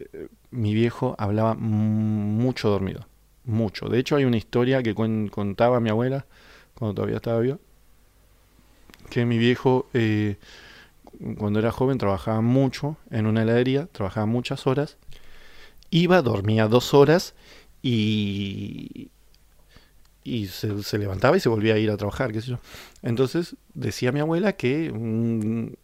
mi 0.50 0.74
viejo 0.74 1.14
hablaba 1.16 1.54
mucho 1.54 2.68
dormido. 2.68 3.06
Mucho. 3.46 3.88
De 3.88 3.98
hecho, 3.98 4.16
hay 4.16 4.24
una 4.24 4.36
historia 4.36 4.82
que 4.82 4.94
contaba 4.94 5.80
mi 5.80 5.88
abuela 5.88 6.26
cuando 6.74 6.94
todavía 6.94 7.16
estaba 7.16 7.38
viva. 7.40 7.58
Que 9.08 9.24
mi 9.24 9.38
viejo, 9.38 9.88
eh, 9.94 10.36
cuando 11.38 11.60
era 11.60 11.70
joven, 11.70 11.96
trabajaba 11.96 12.40
mucho 12.40 12.96
en 13.10 13.26
una 13.26 13.42
heladería, 13.42 13.86
trabajaba 13.86 14.26
muchas 14.26 14.66
horas. 14.66 14.98
Iba, 15.90 16.22
dormía 16.22 16.66
dos 16.66 16.92
horas 16.92 17.34
y, 17.82 19.10
y 20.24 20.48
se, 20.48 20.98
levantaba 20.98 21.36
y 21.36 21.40
se 21.40 21.48
volvía 21.48 21.74
a 21.74 21.78
ir 21.78 21.90
a 21.90 21.96
trabajar, 21.96 22.32
qué 22.32 22.40
sé 22.40 22.50
yo. 22.50 22.58
Entonces 23.02 23.54
decía 23.74 24.10
mi 24.10 24.18
abuela 24.18 24.54
que 24.54 24.90
mm, 24.92 25.74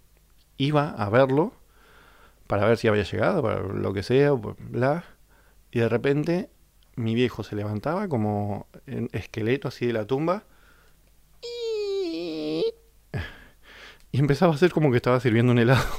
iba 0.58 0.90
a 0.90 1.08
verlo 1.10 1.52
para 2.48 2.66
ver 2.66 2.76
si 2.76 2.88
había 2.88 3.04
llegado, 3.04 3.40
para 3.40 3.60
lo 3.62 3.92
que 3.92 4.02
sea, 4.02 4.32
bla. 4.32 5.04
Y 5.70 5.78
de 5.78 5.88
repente 5.88 6.50
mi 6.96 7.14
viejo 7.14 7.42
se 7.42 7.56
levantaba 7.56 8.08
como 8.08 8.66
esqueleto 9.12 9.68
así 9.68 9.86
de 9.86 9.92
la 9.92 10.06
tumba. 10.06 10.44
Y 14.14 14.18
empezaba 14.18 14.52
a 14.52 14.54
hacer 14.54 14.72
como 14.72 14.90
que 14.90 14.98
estaba 14.98 15.20
sirviendo 15.20 15.52
un 15.52 15.58
helado. 15.58 15.84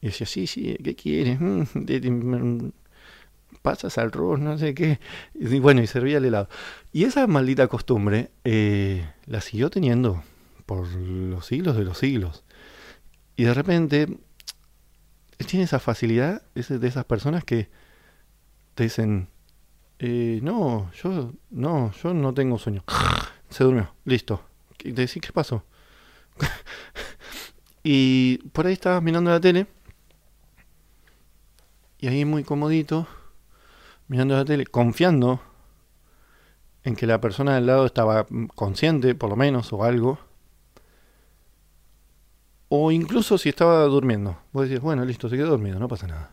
Y 0.00 0.08
decía, 0.08 0.26
sí, 0.26 0.46
sí, 0.46 0.76
¿qué 0.84 0.94
quieres? 0.94 1.40
Mm, 1.40 2.68
pasas 3.62 3.96
al 3.96 4.08
arroz, 4.08 4.38
no 4.38 4.58
sé 4.58 4.74
qué. 4.74 5.00
Y 5.32 5.58
bueno, 5.60 5.80
y 5.80 5.86
servía 5.86 6.18
el 6.18 6.26
helado. 6.26 6.50
Y 6.92 7.04
esa 7.04 7.26
maldita 7.26 7.68
costumbre 7.68 8.30
eh, 8.44 9.10
la 9.24 9.40
siguió 9.40 9.70
teniendo 9.70 10.22
por 10.66 10.86
los 10.86 11.46
siglos 11.46 11.78
de 11.78 11.84
los 11.84 11.96
siglos. 11.96 12.44
Y 13.34 13.44
de 13.44 13.54
repente 13.54 14.18
tiene 15.46 15.64
esa 15.64 15.78
facilidad 15.78 16.42
de 16.54 16.86
esas 16.86 17.06
personas 17.06 17.42
que 17.42 17.70
te 18.74 18.82
dicen, 18.82 19.28
eh, 19.98 20.40
no, 20.42 20.90
yo 20.92 21.32
no, 21.50 21.92
yo 21.92 22.14
no 22.14 22.34
tengo 22.34 22.58
sueño. 22.58 22.82
Se 23.48 23.64
durmió, 23.64 23.94
listo. 24.04 24.42
Decís, 24.82 25.22
¿qué 25.22 25.32
pasó? 25.32 25.64
y 27.82 28.38
por 28.52 28.66
ahí 28.66 28.72
estabas 28.72 29.02
mirando 29.02 29.30
la 29.30 29.40
tele. 29.40 29.66
Y 31.98 32.08
ahí 32.08 32.24
muy 32.24 32.44
comodito, 32.44 33.06
mirando 34.08 34.36
la 34.36 34.44
tele, 34.44 34.66
confiando 34.66 35.40
en 36.82 36.96
que 36.96 37.06
la 37.06 37.20
persona 37.20 37.54
del 37.54 37.66
lado 37.66 37.86
estaba 37.86 38.26
consciente, 38.54 39.14
por 39.14 39.30
lo 39.30 39.36
menos, 39.36 39.72
o 39.72 39.84
algo. 39.84 40.18
O 42.68 42.90
incluso 42.90 43.38
si 43.38 43.48
estaba 43.48 43.84
durmiendo. 43.84 44.36
Vos 44.52 44.68
decís, 44.68 44.82
bueno, 44.82 45.04
listo, 45.04 45.28
se 45.28 45.36
quedó 45.36 45.48
dormido, 45.48 45.78
no 45.78 45.88
pasa 45.88 46.06
nada. 46.06 46.32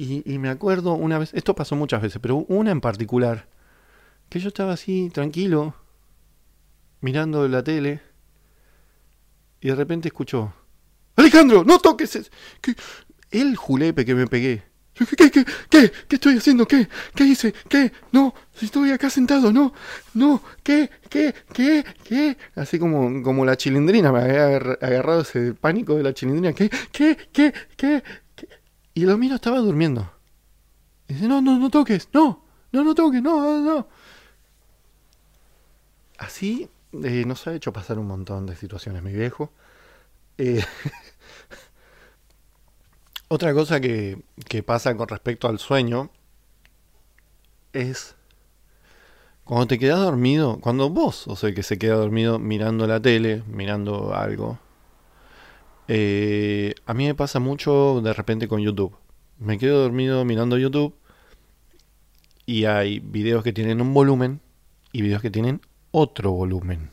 Y, 0.00 0.38
me 0.38 0.48
acuerdo 0.48 0.92
una 0.92 1.18
vez, 1.18 1.34
esto 1.34 1.56
pasó 1.56 1.74
muchas 1.74 2.00
veces, 2.00 2.20
pero 2.22 2.36
una 2.46 2.70
en 2.70 2.80
particular, 2.80 3.48
que 4.28 4.38
yo 4.38 4.46
estaba 4.46 4.74
así, 4.74 5.10
tranquilo, 5.12 5.74
mirando 7.00 7.48
la 7.48 7.64
tele, 7.64 8.00
y 9.60 9.66
de 9.66 9.74
repente 9.74 10.06
escuchó, 10.06 10.54
Alejandro, 11.16 11.64
no 11.64 11.80
toques 11.80 12.30
el 13.32 13.56
julepe 13.56 14.04
que 14.04 14.14
me 14.14 14.28
pegué. 14.28 14.62
¿Qué, 14.94 15.30
qué, 15.32 15.44
qué, 15.68 15.92
qué 16.06 16.14
estoy 16.14 16.36
haciendo? 16.36 16.64
¿Qué? 16.68 16.88
¿Qué 17.16 17.24
hice? 17.24 17.52
¿Qué? 17.68 17.90
No, 18.12 18.32
estoy 18.62 18.92
acá 18.92 19.10
sentado, 19.10 19.52
no, 19.52 19.72
no, 20.14 20.40
¿qué? 20.62 20.90
¿Qué? 21.10 21.34
¿Qué? 21.52 21.84
¿Qué? 22.04 22.36
Así 22.54 22.78
como, 22.78 23.20
como 23.24 23.44
la 23.44 23.56
chilindrina, 23.56 24.12
me 24.12 24.20
había 24.20 24.46
agarrado 24.46 25.22
ese 25.22 25.54
pánico 25.54 25.96
de 25.96 26.04
la 26.04 26.14
chilindrina. 26.14 26.52
¿Qué? 26.52 26.70
¿Qué? 26.92 27.16
¿Qué? 27.32 27.52
¿Qué? 27.76 28.02
Y 28.94 29.04
el 29.04 29.10
homino 29.10 29.36
estaba 29.36 29.58
durmiendo. 29.58 30.10
Dice, 31.06 31.28
no, 31.28 31.40
no, 31.40 31.58
no 31.58 31.70
toques, 31.70 32.08
no, 32.12 32.44
no, 32.72 32.84
no 32.84 32.94
toques, 32.94 33.22
no, 33.22 33.60
no. 33.60 33.88
Así 36.18 36.68
eh, 36.92 37.24
nos 37.26 37.46
ha 37.46 37.54
hecho 37.54 37.72
pasar 37.72 37.98
un 37.98 38.06
montón 38.06 38.46
de 38.46 38.56
situaciones, 38.56 39.02
mi 39.02 39.12
viejo. 39.12 39.50
Eh, 40.36 40.64
Otra 43.30 43.52
cosa 43.52 43.78
que, 43.80 44.22
pasa 44.64 44.96
con 44.96 45.06
respecto 45.06 45.48
al 45.48 45.58
sueño 45.58 46.10
es 47.74 48.16
cuando 49.44 49.66
te 49.66 49.78
quedas 49.78 50.00
dormido, 50.00 50.58
cuando 50.60 50.88
vos 50.88 51.16
sos 51.16 51.44
el 51.44 51.54
que 51.54 51.62
se 51.62 51.78
queda 51.78 51.96
dormido 51.96 52.38
mirando 52.38 52.86
la 52.86 53.00
tele, 53.00 53.42
mirando 53.46 54.14
algo. 54.14 54.58
Eh, 55.88 56.74
a 56.84 56.92
mí 56.92 57.06
me 57.06 57.14
pasa 57.14 57.40
mucho 57.40 58.00
de 58.02 58.12
repente 58.12 58.46
con 58.46 58.60
YouTube. 58.60 58.94
Me 59.38 59.58
quedo 59.58 59.82
dormido 59.82 60.24
mirando 60.24 60.58
YouTube 60.58 60.94
y 62.44 62.66
hay 62.66 63.00
videos 63.00 63.42
que 63.42 63.52
tienen 63.52 63.80
un 63.80 63.94
volumen 63.94 64.40
y 64.92 65.02
videos 65.02 65.22
que 65.22 65.30
tienen 65.30 65.62
otro 65.90 66.32
volumen. 66.32 66.90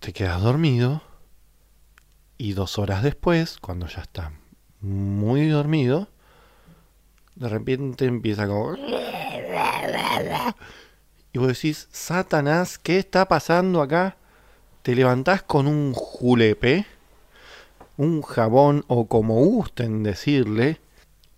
Te 0.00 0.12
quedas 0.12 0.40
dormido 0.42 1.02
y 2.36 2.52
dos 2.52 2.78
horas 2.78 3.02
después, 3.02 3.58
cuando 3.60 3.88
ya 3.88 4.02
está 4.02 4.32
muy 4.80 5.48
dormido, 5.48 6.08
de 7.34 7.48
repente 7.48 8.04
empieza 8.04 8.46
como... 8.46 8.76
Y 11.32 11.38
vos 11.38 11.48
decís, 11.48 11.88
Satanás, 11.90 12.78
¿qué 12.78 12.98
está 12.98 13.26
pasando 13.26 13.82
acá? 13.82 14.16
Te 14.82 14.94
levantás 14.94 15.42
con 15.42 15.66
un 15.66 15.92
julepe, 15.92 16.86
un 17.96 18.22
jabón 18.22 18.84
o 18.88 19.06
como 19.06 19.34
gusten 19.44 20.02
decirle. 20.02 20.80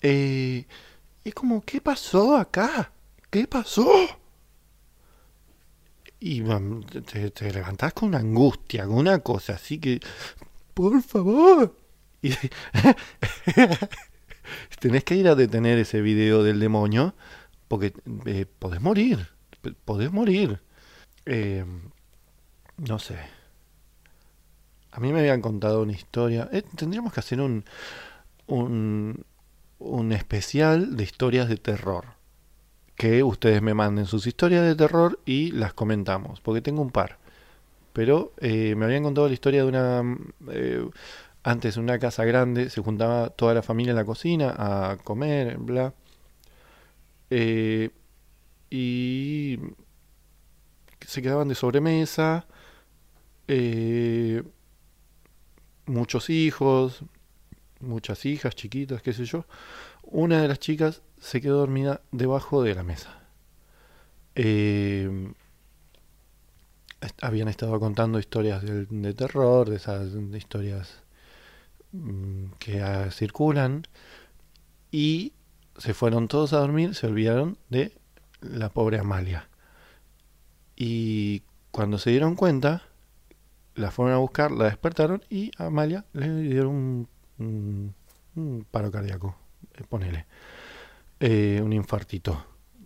Eh, 0.03 0.67
es 1.25 1.35
como, 1.35 1.63
¿qué 1.63 1.81
pasó 1.81 2.37
acá? 2.37 2.93
¿Qué 3.31 3.47
pasó? 3.47 3.89
Y 6.19 6.43
te, 7.07 7.31
te, 7.31 7.53
levantás 7.53 7.95
con 7.95 8.11
una 8.11 8.19
angustia, 8.19 8.85
con 8.85 8.99
una 8.99 9.21
cosa 9.21 9.55
así 9.55 9.79
que 9.79 10.01
por 10.75 11.01
favor. 11.03 11.75
Y 12.23 12.33
tenés 14.81 15.05
que 15.05 15.17
ir 15.17 15.29
a 15.29 15.35
detener 15.35 15.79
ese 15.79 16.03
video 16.03 16.43
del 16.43 16.61
demonio 16.61 17.15
porque 17.69 17.95
eh, 18.27 18.47
podés 18.59 18.81
morir, 18.81 19.29
podés 19.85 20.13
morir. 20.13 20.61
Eh, 21.25 21.65
no 22.81 22.99
sé. 22.99 23.19
A 24.93 25.01
mí 25.01 25.13
me 25.13 25.21
habían 25.21 25.41
contado 25.41 25.83
una 25.83 25.93
historia. 25.93 26.49
Eh, 26.53 26.63
tendríamos 26.77 27.13
que 27.13 27.21
hacer 27.21 27.41
un, 27.41 27.65
un, 28.47 29.25
un 29.79 30.13
especial 30.13 30.97
de 30.97 31.05
historias 31.05 31.49
de 31.49 31.57
terror. 31.57 32.07
Que 32.97 33.23
ustedes 33.23 33.63
me 33.63 33.75
manden 33.75 34.07
sus 34.07 34.27
historias 34.27 34.65
de 34.65 34.75
terror 34.75 35.21
y 35.25 35.53
las 35.53 35.73
comentamos. 35.75 36.41
Porque 36.41 36.61
tengo 36.61 36.83
un 36.83 36.91
par. 36.91 37.19
Pero 37.93 38.33
eh, 38.39 38.75
me 38.77 38.85
habían 38.87 39.03
contado 39.03 39.29
la 39.29 39.35
historia 39.35 39.63
de 39.63 39.69
una... 39.69 40.03
Eh, 40.51 40.89
antes, 41.43 41.77
una 41.79 41.99
casa 41.99 42.25
grande, 42.25 42.69
se 42.69 42.83
juntaba 42.83 43.31
toda 43.31 43.55
la 43.55 43.63
familia 43.63 43.93
en 43.93 43.97
la 43.97 44.05
cocina 44.05 44.55
a 44.59 44.97
comer, 44.99 45.57
bla. 45.57 45.95
Eh, 47.31 47.91
y 48.69 49.59
se 51.07 51.23
quedaban 51.23 51.49
de 51.49 51.55
sobremesa. 51.55 52.47
Muchos 55.87 56.31
hijos, 56.31 57.03
muchas 57.81 58.25
hijas 58.27 58.55
chiquitas, 58.55 59.03
qué 59.03 59.13
sé 59.13 59.25
yo. 59.25 59.45
Una 60.03 60.41
de 60.43 60.49
las 60.49 60.59
chicas 60.59 61.03
se 61.19 61.41
quedó 61.41 61.59
dormida 61.59 62.01
debajo 62.13 62.63
de 62.63 62.75
la 62.75 62.83
mesa. 62.83 63.21
Eh, 64.35 65.33
habían 67.21 67.49
estado 67.49 67.79
contando 67.81 68.19
historias 68.19 68.63
de, 68.63 69.15
terror, 69.15 69.69
de 69.69 69.77
esas 69.77 70.09
historias 70.35 71.03
mm, 71.93 72.53
que 72.59 72.83
ah, 72.83 73.11
circulan, 73.11 73.87
y 74.91 75.33
se 75.79 75.95
fueron 75.95 76.29
todos 76.29 76.53
a 76.53 76.59
dormir, 76.59 76.95
se 76.95 77.07
olvidaron 77.07 77.59
de 77.69 77.93
la 78.41 78.69
pobre 78.69 78.99
Amalia. 78.99 79.49
Y 80.77 81.43
cuando 81.71 81.99
se 81.99 82.11
dieron 82.11 82.37
cuenta, 82.37 82.83
la 83.75 83.91
fueron 83.91 84.15
a 84.15 84.19
buscar, 84.19 84.51
la 84.51 84.65
despertaron 84.67 85.23
y 85.29 85.51
a 85.59 85.67
Amalia 85.67 86.05
le 86.13 86.29
dieron 86.43 87.09
un, 87.39 87.95
paro 88.71 88.91
cardíaco, 88.91 89.37
eh, 89.75 89.85
ponele, 89.89 90.27
eh, 91.21 91.61
un 91.63 91.73
infartito, 91.73 92.45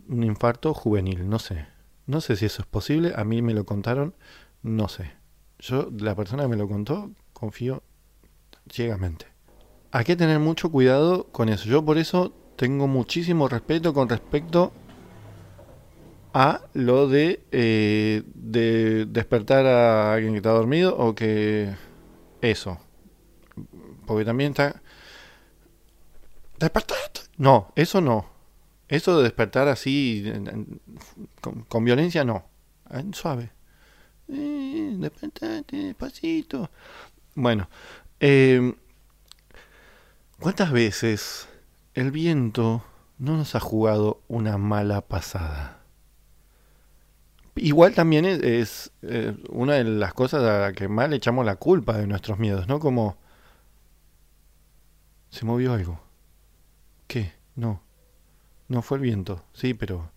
un 0.08 0.24
infarto 0.24 0.74
juvenil, 0.74 1.28
no 1.28 1.38
sé. 1.38 1.66
No 2.06 2.20
sé 2.20 2.36
si 2.36 2.44
eso 2.44 2.62
es 2.62 2.68
posible, 2.68 3.12
a 3.16 3.24
mí 3.24 3.40
me 3.40 3.54
lo 3.54 3.64
contaron, 3.64 4.14
no 4.62 4.88
sé. 4.88 5.12
Yo, 5.58 5.88
la 5.98 6.14
persona 6.14 6.42
que 6.42 6.50
me 6.50 6.56
lo 6.56 6.68
contó, 6.68 7.10
confío 7.32 7.82
ciegamente. 8.70 9.26
Hay 9.90 10.04
que 10.04 10.16
tener 10.16 10.38
mucho 10.38 10.70
cuidado 10.70 11.28
con 11.28 11.48
eso. 11.48 11.64
Yo 11.66 11.84
por 11.84 11.98
eso 11.98 12.32
tengo 12.56 12.86
muchísimo 12.88 13.48
respeto 13.48 13.94
con 13.94 14.08
respecto 14.08 14.72
a 16.34 16.62
lo 16.74 17.08
de, 17.08 17.44
eh, 17.52 18.24
de 18.34 19.06
despertar 19.06 19.64
a 19.66 20.14
alguien 20.14 20.32
que 20.32 20.38
está 20.38 20.50
dormido 20.50 20.96
o 20.98 21.14
que 21.14 21.72
eso. 22.40 22.78
Porque 24.04 24.24
también 24.24 24.50
está... 24.50 24.82
¿Despertaste? 26.58 27.20
No, 27.36 27.72
eso 27.76 28.00
no. 28.00 28.26
Eso 28.88 29.16
de 29.16 29.22
despertar 29.22 29.68
así, 29.68 30.24
con, 31.68 31.84
violencia, 31.84 32.24
no. 32.24 32.44
Suave. 33.12 33.52
Eh, 34.28 34.96
despertate 34.98 35.76
despacito. 35.76 36.68
Bueno, 37.36 37.68
eh, 38.18 38.74
¿cuántas 40.40 40.72
veces 40.72 41.48
el 41.94 42.10
viento 42.10 42.84
no 43.18 43.36
nos 43.36 43.54
ha 43.54 43.60
jugado 43.60 44.20
una 44.26 44.58
mala 44.58 45.00
pasada? 45.00 45.83
Igual 47.56 47.94
también 47.94 48.24
es, 48.24 48.92
eh, 49.02 49.36
una 49.48 49.74
de 49.74 49.84
las 49.84 50.12
cosas 50.12 50.42
a 50.42 50.58
las 50.60 50.72
que 50.72 50.88
más 50.88 51.08
le 51.08 51.16
echamos 51.16 51.46
la 51.46 51.56
culpa 51.56 51.96
de 51.96 52.06
nuestros 52.06 52.38
miedos, 52.38 52.66
¿no? 52.66 52.80
Como... 52.80 53.16
Se 55.30 55.44
movió 55.44 55.72
algo. 55.72 56.00
¿Qué? 57.06 57.32
No. 57.54 57.80
No 58.68 58.82
fue 58.82 58.98
el 58.98 59.02
viento. 59.02 59.44
Sí, 59.52 59.74
pero... 59.74 60.10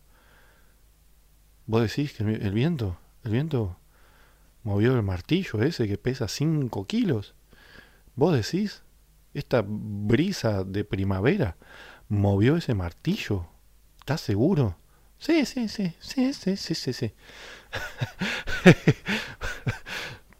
¿Vos 1.67 1.82
decís 1.82 2.13
que 2.13 2.23
el 2.23 2.54
viento? 2.54 2.97
¿El 3.23 3.32
viento 3.32 3.78
movió 4.63 4.95
el 4.95 5.04
martillo 5.04 5.62
ese 5.62 5.88
que 5.88 5.97
pesa 5.97 6.28
5 6.28 6.86
kilos? 6.88 7.36
¿Vos 8.15 8.34
decís? 8.34 8.84
Esta 9.34 9.63
brisa 9.67 10.63
de 10.63 10.84
primavera 10.84 11.58
movió 12.10 12.58
ese 12.58 12.73
martillo. 12.73 13.47
¿Estás 14.00 14.21
seguro? 14.21 14.78
Sí, 15.19 15.45
sí, 15.45 15.67
sí, 15.67 15.93
sí, 15.99 16.34
sí, 16.34 16.56
sí, 16.56 16.75
sí, 16.75 16.93
sí. 16.93 17.13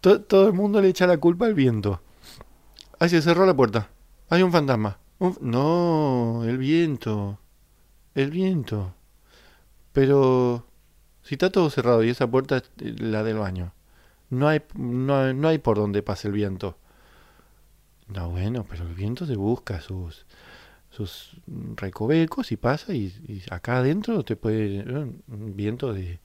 todo, 0.00 0.46
el 0.46 0.52
mundo 0.52 0.80
le 0.80 0.88
echa 0.88 1.06
la 1.06 1.18
culpa 1.18 1.46
al 1.46 1.54
viento. 1.54 2.00
Ahí 2.98 3.08
se 3.08 3.22
cerró 3.22 3.46
la 3.46 3.54
puerta. 3.54 3.90
Hay 4.28 4.42
un 4.42 4.52
fantasma. 4.52 4.98
No, 5.40 6.44
el 6.44 6.58
viento. 6.58 7.38
El 8.14 8.30
viento. 8.30 8.94
Pero 9.92 10.66
si 11.22 11.34
está 11.34 11.50
todo 11.50 11.70
cerrado 11.70 12.04
y 12.04 12.10
esa 12.10 12.30
puerta 12.30 12.58
es 12.58 12.70
la 13.00 13.22
del 13.24 13.38
baño, 13.38 13.72
no 14.30 14.48
hay, 14.48 14.62
no, 14.74 15.32
no 15.34 15.48
hay 15.48 15.58
por 15.58 15.76
donde 15.76 16.02
pase 16.02 16.28
el 16.28 16.34
viento. 16.34 16.78
No, 18.08 18.30
bueno, 18.30 18.64
pero 18.68 18.84
el 18.84 18.94
viento 18.94 19.26
se 19.26 19.36
busca 19.36 19.80
sus 19.80 20.24
sus 20.98 21.36
recovecos 21.76 22.50
y 22.50 22.56
pasa 22.56 22.92
y, 22.92 23.42
acá 23.50 23.78
adentro 23.78 24.24
te 24.24 24.34
puede 24.34 24.82
un 24.82 25.54
viento 25.54 25.92
de 25.92 26.18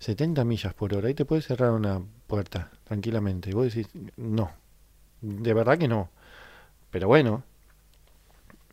70 0.00 0.44
millas 0.44 0.74
por 0.74 0.94
hora 0.94 1.08
y 1.08 1.14
te 1.14 1.24
puede 1.24 1.42
cerrar 1.42 1.70
una 1.70 2.02
puerta 2.26 2.70
tranquilamente. 2.84 3.50
Y 3.50 3.52
vos 3.52 3.72
decís, 3.72 3.88
no, 4.16 4.50
de 5.20 5.54
verdad 5.54 5.78
que 5.78 5.86
no. 5.86 6.10
Pero 6.90 7.06
bueno, 7.06 7.44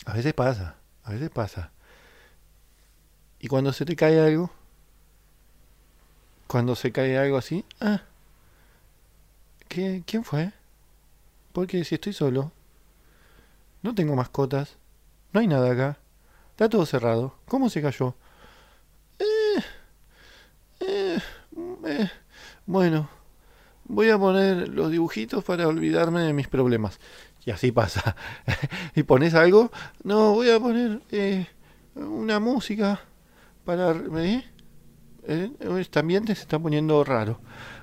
a 0.05 0.13
veces 0.13 0.33
pasa, 0.33 0.77
a 1.03 1.11
veces 1.11 1.29
pasa. 1.29 1.71
Y 3.39 3.47
cuando 3.47 3.71
se 3.71 3.85
te 3.85 3.95
cae 3.95 4.19
algo, 4.19 4.49
cuando 6.47 6.75
se 6.75 6.91
cae 6.91 7.17
algo 7.19 7.37
así, 7.37 7.65
ah, 7.81 8.01
¿qué, 9.67 10.03
¿quién 10.07 10.23
fue? 10.23 10.53
Porque 11.53 11.83
si 11.83 11.95
estoy 11.95 12.13
solo, 12.13 12.51
no 13.83 13.93
tengo 13.93 14.15
mascotas, 14.15 14.77
no 15.35 15.41
hay 15.41 15.47
nada 15.47 15.69
acá. 15.69 15.97
Está 16.51 16.69
todo 16.69 16.85
cerrado. 16.85 17.35
¿Cómo 17.45 17.69
se 17.69 17.81
cayó? 17.81 18.15
Eh, 19.19 19.61
eh, 20.79 21.19
eh, 21.85 22.09
bueno, 22.65 23.09
voy 23.83 24.09
a 24.11 24.17
poner 24.17 24.69
los 24.69 24.89
dibujitos 24.89 25.43
para 25.43 25.67
olvidarme 25.67 26.21
de 26.21 26.31
mis 26.31 26.47
problemas. 26.47 27.01
Y 27.45 27.51
así 27.51 27.73
pasa. 27.73 28.15
¿Y 28.95 29.03
pones 29.03 29.33
algo? 29.33 29.71
No, 30.03 30.35
voy 30.35 30.49
a 30.51 30.59
poner 30.59 31.01
eh, 31.11 31.47
una 31.95 32.39
música 32.39 33.01
para... 33.65 33.91
¿eh? 33.91 34.45
Este 35.27 35.99
ambiente 35.99 36.33
se 36.33 36.43
está 36.43 36.59
poniendo 36.59 37.03
raro. 37.03 37.41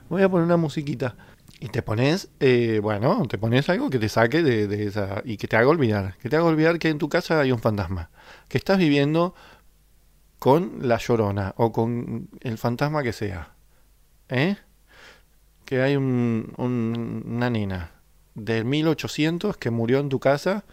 Voy 0.08 0.22
a 0.22 0.28
poner 0.30 0.46
una 0.46 0.56
musiquita. 0.56 1.16
Y 1.62 1.68
te 1.68 1.80
pones, 1.80 2.28
eh, 2.40 2.80
bueno, 2.82 3.24
te 3.28 3.38
pones 3.38 3.68
algo 3.68 3.88
que 3.88 4.00
te 4.00 4.08
saque 4.08 4.42
de, 4.42 4.84
esa. 4.84 5.22
y 5.24 5.36
que 5.36 5.46
te 5.46 5.56
haga 5.56 5.68
olvidar. 5.68 6.16
Que 6.18 6.28
te 6.28 6.34
haga 6.34 6.46
olvidar 6.46 6.80
que 6.80 6.88
en 6.88 6.98
tu 6.98 7.08
casa 7.08 7.38
hay 7.38 7.52
un 7.52 7.60
fantasma. 7.60 8.10
Que 8.48 8.58
estás 8.58 8.78
viviendo 8.78 9.32
con 10.40 10.88
la 10.88 10.98
llorona 10.98 11.54
o 11.56 11.70
con 11.70 12.28
el 12.40 12.58
fantasma 12.58 13.04
que 13.04 13.12
sea. 13.12 13.54
¿Eh? 14.28 14.56
Que 15.64 15.82
hay 15.82 15.94
un, 15.94 16.52
una 16.56 17.48
nena 17.48 17.92
de 18.34 18.64
1800 18.64 19.56
que 19.56 19.70
murió 19.70 20.00
en 20.00 20.08
tu 20.08 20.18
casa, 20.18 20.64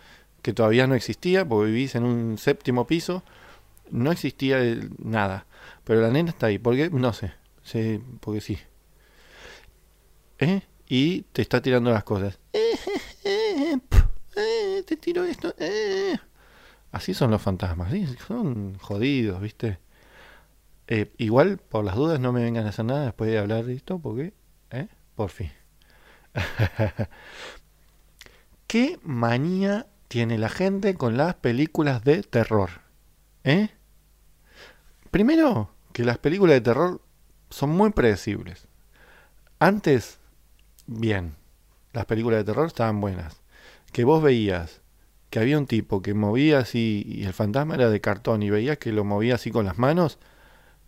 que 0.41 0.54
todavía 0.54 0.88
no 0.88 0.95
existía, 0.95 1.47
porque 1.47 1.69
vivís 1.69 1.93
en 1.93 2.04
un 2.04 2.39
séptimo 2.39 2.88
piso. 2.88 3.21
No 3.91 4.12
existía 4.12 4.58
nada. 4.97 5.45
Pero 5.84 6.02
la 6.02 6.10
nena 6.10 6.32
está 6.32 6.47
ahí. 6.47 6.58
¿Por 6.58 6.75
qué? 6.75 6.89
No 6.89 7.13
sé. 7.13 7.34
Sí, 7.62 8.02
porque 8.21 8.41
sí. 8.41 8.58
¿Eh? 10.39 10.63
Y 10.89 11.21
te 11.21 11.41
está 11.41 11.62
tirando 11.62 11.91
las 11.91 12.04
cosas. 12.04 12.39
te 14.86 14.97
tiro 14.97 15.23
esto. 15.23 15.54
Así 16.91 17.13
son 17.13 17.32
los 17.32 17.41
fantasmas, 17.41 17.93
son 18.28 18.78
jodidos, 18.80 19.39
¿viste? 19.39 19.80
Eh, 20.88 21.13
igual, 21.19 21.60
por 21.60 21.86
las 21.86 21.95
dudas, 21.95 22.19
no 22.19 22.34
me 22.34 22.41
vengan 22.43 22.65
a 22.65 22.69
hacer 22.69 22.86
nada 22.86 23.06
después 23.06 23.30
de 23.30 23.38
hablar 23.38 23.63
de 23.63 23.75
esto, 23.75 23.99
porque, 23.99 24.34
¿eh? 24.71 24.88
Por 25.15 25.30
fin. 25.30 25.52
¿Qué 28.67 28.99
manía 29.04 29.86
tiene 30.08 30.39
la 30.39 30.49
gente 30.49 30.95
con 30.95 31.15
las 31.15 31.36
películas 31.36 32.04
de 32.04 32.23
terror? 32.23 32.69
¿Eh? 33.43 33.69
Primero, 35.12 35.71
que 35.93 36.04
las 36.04 36.17
películas 36.17 36.56
de 36.56 36.62
terror 36.62 37.02
son 37.52 37.69
muy 37.69 37.91
predecibles. 37.91 38.67
Antes 39.60 40.18
bien. 40.89 41.36
Las 41.93 42.06
películas 42.06 42.39
de 42.39 42.43
terror 42.45 42.67
estaban 42.67 42.99
buenas. 42.99 43.41
Que 43.91 44.04
vos 44.04 44.21
veías 44.21 44.82
que 45.30 45.39
había 45.39 45.58
un 45.60 45.67
tipo 45.67 46.02
que 46.02 46.13
movía 46.15 46.60
así 46.60 47.04
y 47.08 47.23
el 47.25 47.34
fantasma 47.34 47.75
era 47.75 47.89
de 47.89 48.02
cartón 48.02 48.41
y 48.41 48.49
veías 48.49 48.80
que 48.80 48.91
lo 48.91 49.04
movía 49.04 49.36
así 49.36 49.52
con 49.52 49.65
las 49.65 49.78
manos, 49.78 50.17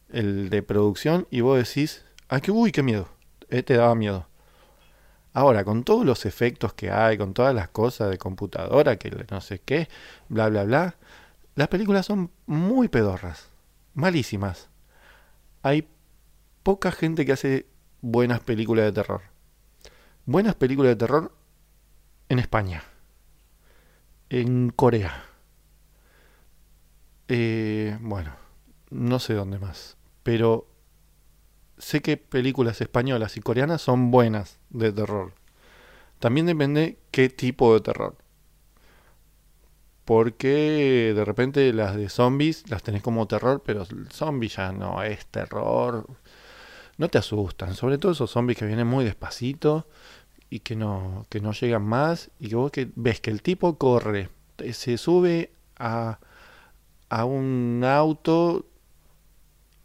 el 0.10 0.50
de 0.50 0.64
producción, 0.64 1.28
y 1.30 1.42
vos 1.42 1.58
decís, 1.58 2.04
ay, 2.28 2.42
que 2.42 2.52
uy, 2.52 2.72
qué 2.72 2.82
miedo. 2.82 3.08
Eh, 3.50 3.64
te 3.64 3.76
daba 3.76 3.94
miedo. 3.94 4.28
Ahora, 5.34 5.64
con 5.64 5.84
todos 5.84 6.06
los 6.06 6.26
efectos 6.26 6.74
que 6.74 6.92
hay, 6.92 7.18
con 7.18 7.34
todas 7.34 7.54
las 7.54 7.70
cosas 7.70 8.10
de 8.10 8.18
computadora, 8.18 8.98
que 8.98 9.12
no 9.30 9.42
sé 9.42 9.60
qué, 9.60 9.88
bla, 10.28 10.50
bla, 10.50 10.64
bla, 10.64 10.96
las 11.56 11.68
películas 11.68 12.08
son 12.08 12.32
muy 12.48 12.88
pedorras, 12.88 13.50
malísimas. 13.94 14.70
Hay 15.62 15.88
poca 16.64 16.92
gente 16.92 17.26
que 17.26 17.34
hace 17.34 17.68
buenas 18.02 18.40
películas 18.40 18.86
de 18.86 18.92
terror 18.92 19.31
buenas 20.32 20.56
películas 20.56 20.92
de 20.92 20.96
terror 20.96 21.32
en 22.30 22.40
España, 22.40 22.84
en 24.30 24.70
Corea. 24.70 25.26
Eh, 27.28 27.98
bueno, 28.02 28.34
no 28.90 29.20
sé 29.20 29.34
dónde 29.34 29.60
más, 29.60 29.98
pero 30.24 30.68
sé 31.78 32.02
que 32.02 32.18
películas 32.18 32.82
españolas 32.82 33.38
y 33.38 33.42
coreanas 33.42 33.82
son 33.82 34.12
buenas 34.12 34.60
de 34.70 34.92
terror. 34.92 35.34
También 36.20 36.46
depende 36.46 37.00
qué 37.12 37.30
tipo 37.30 37.74
de 37.74 37.82
terror. 37.82 38.18
Porque 40.06 41.14
de 41.16 41.26
repente 41.26 41.72
las 41.74 41.96
de 41.96 42.10
zombies 42.10 42.70
las 42.70 42.84
tenés 42.84 43.02
como 43.02 43.28
terror, 43.28 43.62
pero 43.66 43.84
el 43.84 44.10
zombie 44.12 44.50
ya 44.50 44.72
no 44.72 45.04
es 45.04 45.26
terror 45.28 46.08
no 47.02 47.10
te 47.10 47.18
asustan. 47.18 47.76
Sobre 47.76 47.98
todo 47.98 48.12
esos 48.14 48.32
zombies 48.32 48.58
que 48.58 48.66
vienen 48.66 48.88
muy 48.88 49.04
despacito 49.04 49.88
y 50.52 50.60
que 50.60 50.76
no, 50.76 51.26
que 51.30 51.40
no 51.40 51.54
llegan 51.54 51.82
más. 51.82 52.30
Y 52.38 52.50
que 52.50 52.56
vos 52.56 52.72
que 52.72 52.92
ves 52.96 53.22
que 53.22 53.32
el 53.32 53.42
tipo 53.42 53.80
corre, 53.80 54.30
se 54.74 55.00
sube 55.00 55.52
a, 55.80 56.20
a 57.10 57.26
un 57.26 57.84
auto 57.84 58.68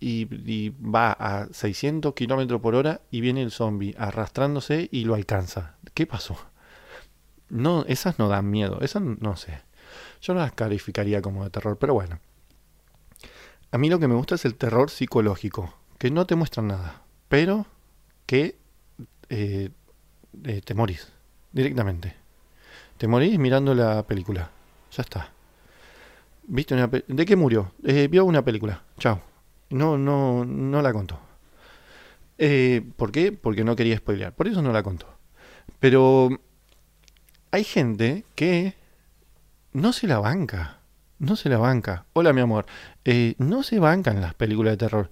y, 0.00 0.68
va 0.70 1.12
a 1.12 1.46
600 1.50 2.12
kilómetros 2.14 2.60
por 2.60 2.74
hora 2.74 3.00
y 3.10 3.20
viene 3.22 3.42
el 3.42 3.52
zombie 3.52 3.94
arrastrándose 3.96 4.88
y 4.92 5.04
lo 5.04 5.14
alcanza. 5.14 5.76
¿Qué 5.94 6.06
pasó? 6.06 6.36
No, 7.48 7.84
esas 7.86 8.18
no 8.18 8.28
dan 8.28 8.50
miedo, 8.50 8.80
esas 8.80 9.02
no 9.02 9.36
sé. 9.36 9.62
Yo 10.20 10.34
no 10.34 10.40
las 10.40 10.52
calificaría 10.52 11.22
como 11.22 11.44
de 11.44 11.50
terror, 11.50 11.78
pero 11.78 11.94
bueno. 11.94 12.18
A 13.70 13.78
mí 13.78 13.88
lo 13.88 14.00
que 14.00 14.08
me 14.08 14.16
gusta 14.16 14.34
es 14.34 14.44
el 14.44 14.56
terror 14.56 14.90
psicológico, 14.90 15.74
que 15.98 16.10
no 16.10 16.26
te 16.26 16.34
muestran 16.34 16.68
nada, 16.68 17.02
pero 17.28 17.66
que 18.26 18.58
eh, 19.28 19.70
eh, 20.45 20.61
te 20.64 20.74
morís 20.74 21.12
directamente. 21.53 22.14
Te 22.97 23.09
morís 23.09 23.39
mirando 23.39 23.74
la 23.74 24.07
película. 24.07 24.51
Ya 24.93 25.03
está. 25.03 25.32
¿Viste 26.45 26.74
una 26.74 26.87
¿De 26.87 27.26
qué 27.26 27.37
murió? 27.37 27.72
Eh, 27.84 28.09
vio 28.09 28.24
una 28.24 28.45
película. 28.45 28.82
Chao. 28.99 29.20
No, 29.70 29.99
no, 29.99 30.45
no 30.45 30.82
la 30.82 30.93
contó. 30.93 31.18
¿Por 32.97 33.12
qué? 33.12 33.32
Porque 33.32 33.64
no 33.64 33.76
quería 33.76 33.97
spoilear. 33.97 34.32
Por 34.32 34.47
eso 34.47 34.62
no 34.62 34.72
la 34.72 34.82
contó. 34.82 35.07
Pero 35.80 36.28
hay 37.51 37.64
gente 37.64 38.24
que 38.34 38.74
no 39.72 39.93
se 39.93 40.07
la 40.07 40.18
banca. 40.18 40.78
No 41.18 41.34
se 41.34 41.49
la 41.49 41.59
banca. 41.59 42.05
Hola, 42.12 42.32
mi 42.32 42.43
amor. 42.43 42.66
no 43.39 43.62
se 43.62 43.78
bancan 43.78 44.20
las 44.20 44.34
películas 44.34 44.74
de 44.74 44.76
terror. 44.76 45.09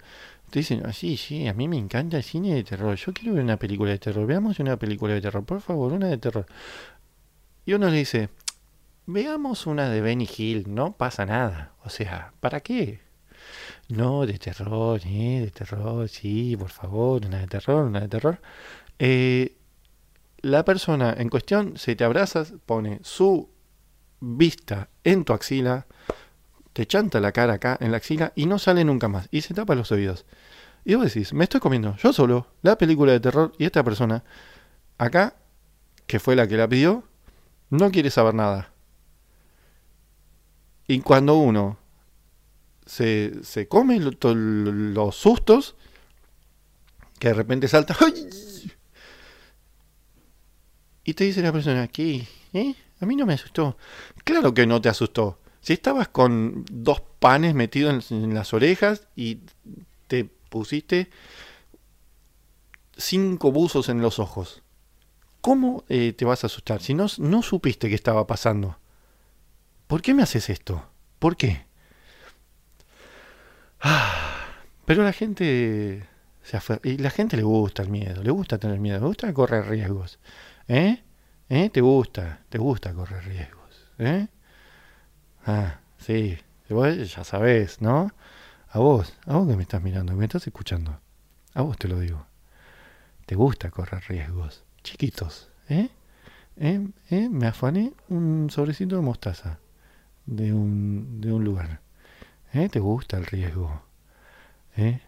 Te 0.49 0.59
dicen, 0.59 0.83
ah, 0.85 0.93
sí, 0.93 1.17
sí, 1.17 1.47
a 1.47 1.53
mí 1.53 1.67
me 1.67 1.77
encanta 1.77 2.17
el 2.17 2.23
cine 2.23 2.53
de 2.53 2.63
terror. 2.63 2.95
Yo 2.95 3.13
quiero 3.13 3.33
ver 3.33 3.43
una 3.43 3.57
película 3.57 3.91
de 3.91 3.99
terror. 3.99 4.25
Veamos 4.25 4.59
una 4.59 4.77
película 4.77 5.13
de 5.13 5.21
terror, 5.21 5.43
por 5.43 5.61
favor, 5.61 5.91
una 5.91 6.07
de 6.07 6.17
terror. 6.17 6.45
Y 7.65 7.73
uno 7.73 7.89
le 7.89 7.97
dice, 7.97 8.29
veamos 9.05 9.65
una 9.65 9.89
de 9.89 10.01
Benny 10.01 10.29
Hill, 10.37 10.65
no 10.67 10.95
pasa 10.95 11.25
nada. 11.25 11.73
O 11.83 11.89
sea, 11.89 12.33
¿para 12.39 12.61
qué? 12.61 13.01
No, 13.89 14.25
de 14.25 14.37
terror, 14.39 15.01
¿eh? 15.05 15.41
De 15.41 15.51
terror, 15.51 16.07
sí, 16.09 16.55
por 16.57 16.69
favor, 16.69 17.25
una 17.25 17.39
de 17.39 17.47
terror, 17.47 17.85
una 17.85 18.01
de 18.01 18.07
terror. 18.07 18.41
Eh, 18.99 19.57
la 20.41 20.63
persona 20.63 21.13
en 21.17 21.29
cuestión 21.29 21.77
se 21.77 21.95
te 21.95 22.03
abraza, 22.03 22.45
pone 22.65 22.99
su 23.03 23.49
vista 24.19 24.89
en 25.03 25.23
tu 25.25 25.33
axila, 25.33 25.87
te 26.75 26.85
chanta 26.85 27.21
la 27.21 27.31
cara 27.31 27.53
acá 27.53 27.77
en 27.79 27.91
la 27.91 27.97
axila 27.97 28.33
y 28.35 28.47
no 28.47 28.59
sale 28.59 28.83
nunca 28.83 29.07
más. 29.07 29.29
Y 29.31 29.43
se 29.43 29.53
tapa 29.53 29.75
los 29.75 29.93
oídos. 29.93 30.25
Y 30.83 30.95
vos 30.95 31.05
decís, 31.05 31.31
me 31.31 31.45
estoy 31.45 31.61
comiendo 31.61 31.95
yo 31.95 32.11
solo 32.11 32.47
la 32.63 32.77
película 32.77 33.13
de 33.13 33.21
terror 33.21 33.53
y 33.57 33.63
esta 33.63 33.81
persona 33.81 34.25
acá, 34.97 35.37
que 36.05 36.19
fue 36.19 36.35
la 36.35 36.49
que 36.49 36.57
la 36.57 36.67
pidió, 36.67 37.05
no 37.69 37.91
quiere 37.91 38.09
saber 38.09 38.33
nada. 38.33 38.73
Y 40.85 40.99
cuando 40.99 41.35
uno 41.35 41.77
se, 42.85 43.41
se 43.41 43.69
come 43.69 43.97
los 44.01 45.15
sustos, 45.15 45.77
que 47.19 47.29
de 47.29 47.35
repente 47.35 47.69
salta, 47.69 47.95
y 51.05 51.13
te 51.13 51.23
dice 51.23 51.41
la 51.41 51.53
persona, 51.53 51.87
¿qué? 51.87 52.27
¿Eh? 52.51 52.75
A 52.99 53.05
mí 53.05 53.15
no 53.15 53.25
me 53.25 53.35
asustó. 53.35 53.77
Claro 54.25 54.53
que 54.53 54.67
no 54.67 54.81
te 54.81 54.89
asustó. 54.89 55.39
Si 55.65 55.73
estabas 55.73 56.09
con 56.09 56.63
dos 56.69 57.01
panes 57.17 57.55
metidos 57.55 58.11
en, 58.11 58.35
las 58.35 58.53
orejas 58.53 59.07
y 59.15 59.39
te 60.05 60.23
pusiste 60.23 61.09
cinco 62.95 63.51
buzos 63.51 63.89
en 63.89 63.99
los 63.99 64.19
ojos, 64.19 64.61
¿cómo 65.41 65.83
eh, 65.89 66.13
te 66.13 66.23
vas 66.23 66.43
a 66.43 66.47
asustar 66.47 66.83
si 66.83 66.93
no, 66.93 67.07
no 67.17 67.41
supiste 67.41 67.89
qué 67.89 67.95
estaba 67.95 68.27
pasando? 68.27 68.77
¿Por 69.87 70.03
qué 70.03 70.13
me 70.13 70.21
haces 70.21 70.51
esto? 70.51 70.87
¿Por 71.17 71.35
qué? 71.35 71.65
Ah, 73.81 74.45
pero 74.85 75.03
la 75.03 75.13
gente 75.13 76.07
se 76.43 76.59
y 76.83 76.97
la 76.99 77.09
gente 77.09 77.37
le 77.37 77.43
gusta 77.43 77.81
el 77.81 77.89
miedo, 77.89 78.21
le 78.21 78.29
gusta 78.29 78.59
tener 78.59 78.79
miedo, 78.79 78.99
le 78.99 79.07
gusta 79.07 79.33
correr 79.33 79.67
riesgos. 79.67 80.19
¿Eh? 80.67 81.01
¿Eh? 81.49 81.71
¿Te 81.71 81.81
gusta? 81.81 82.43
¿Te 82.49 82.59
gusta 82.59 82.93
correr 82.93 83.25
riesgos? 83.25 83.87
¿Eh? 83.97 84.27
Ah, 85.45 85.79
sí, 85.97 86.37
vos 86.69 87.13
ya 87.13 87.23
sabés, 87.23 87.81
¿no? 87.81 88.11
A 88.69 88.79
vos, 88.79 89.13
a 89.25 89.37
vos 89.37 89.47
que 89.47 89.55
me 89.55 89.63
estás 89.63 89.81
mirando, 89.81 90.13
que 90.13 90.19
me 90.19 90.25
estás 90.25 90.47
escuchando. 90.47 90.99
A 91.53 91.61
vos 91.61 91.77
te 91.77 91.87
lo 91.87 91.99
digo. 91.99 92.25
Te 93.25 93.35
gusta 93.35 93.71
correr 93.71 94.03
riesgos. 94.07 94.63
Chiquitos, 94.83 95.49
¿eh? 95.69 95.89
¿Eh? 96.57 96.87
¿Eh? 97.09 97.29
Me 97.29 97.47
afané 97.47 97.93
un 98.09 98.49
sobrecito 98.49 98.95
de 98.95 99.01
mostaza 99.01 99.59
de 100.25 100.53
un, 100.53 101.21
de 101.21 101.31
un 101.31 101.43
lugar. 101.43 101.81
¿Eh? 102.53 102.69
¿Te 102.69 102.79
gusta 102.79 103.17
el 103.17 103.25
riesgo? 103.25 103.81
¿Eh? 104.77 105.01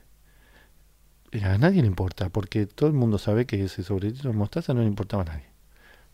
a 1.44 1.58
nadie 1.58 1.82
le 1.82 1.88
importa, 1.88 2.30
porque 2.30 2.66
todo 2.66 2.90
el 2.90 2.96
mundo 2.96 3.18
sabe 3.18 3.46
que 3.46 3.64
ese 3.64 3.84
sobrecito 3.84 4.30
de 4.30 4.34
mostaza 4.34 4.74
no 4.74 4.82
le 4.82 4.88
importaba 4.88 5.24
a 5.24 5.26
nadie. 5.26 5.46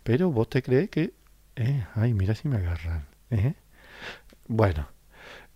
Pero 0.04 0.32
vos 0.32 0.50
te 0.50 0.62
crees 0.62 0.90
que... 0.90 1.14
Eh, 1.56 1.86
ay, 1.96 2.14
mira 2.14 2.36
si 2.36 2.48
me 2.48 2.58
agarran. 2.58 3.06
¿Eh? 3.30 3.54
Bueno. 4.48 4.88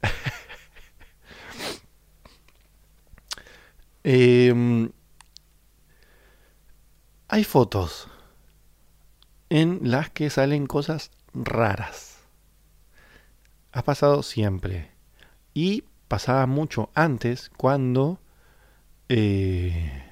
Em, 4.10 4.90
hay 7.28 7.44
fotos 7.44 8.08
en 9.50 9.80
las 9.84 10.10
que 10.10 10.30
salen 10.30 10.66
cosas 10.66 11.12
raras. 11.34 12.20
Ha 13.74 13.84
pasado 13.84 14.24
siempre. 14.24 14.92
Y 15.54 15.84
pasaba 16.08 16.46
mucho 16.46 16.90
antes 16.94 17.52
cuando 17.58 18.22
eh, 19.10 20.06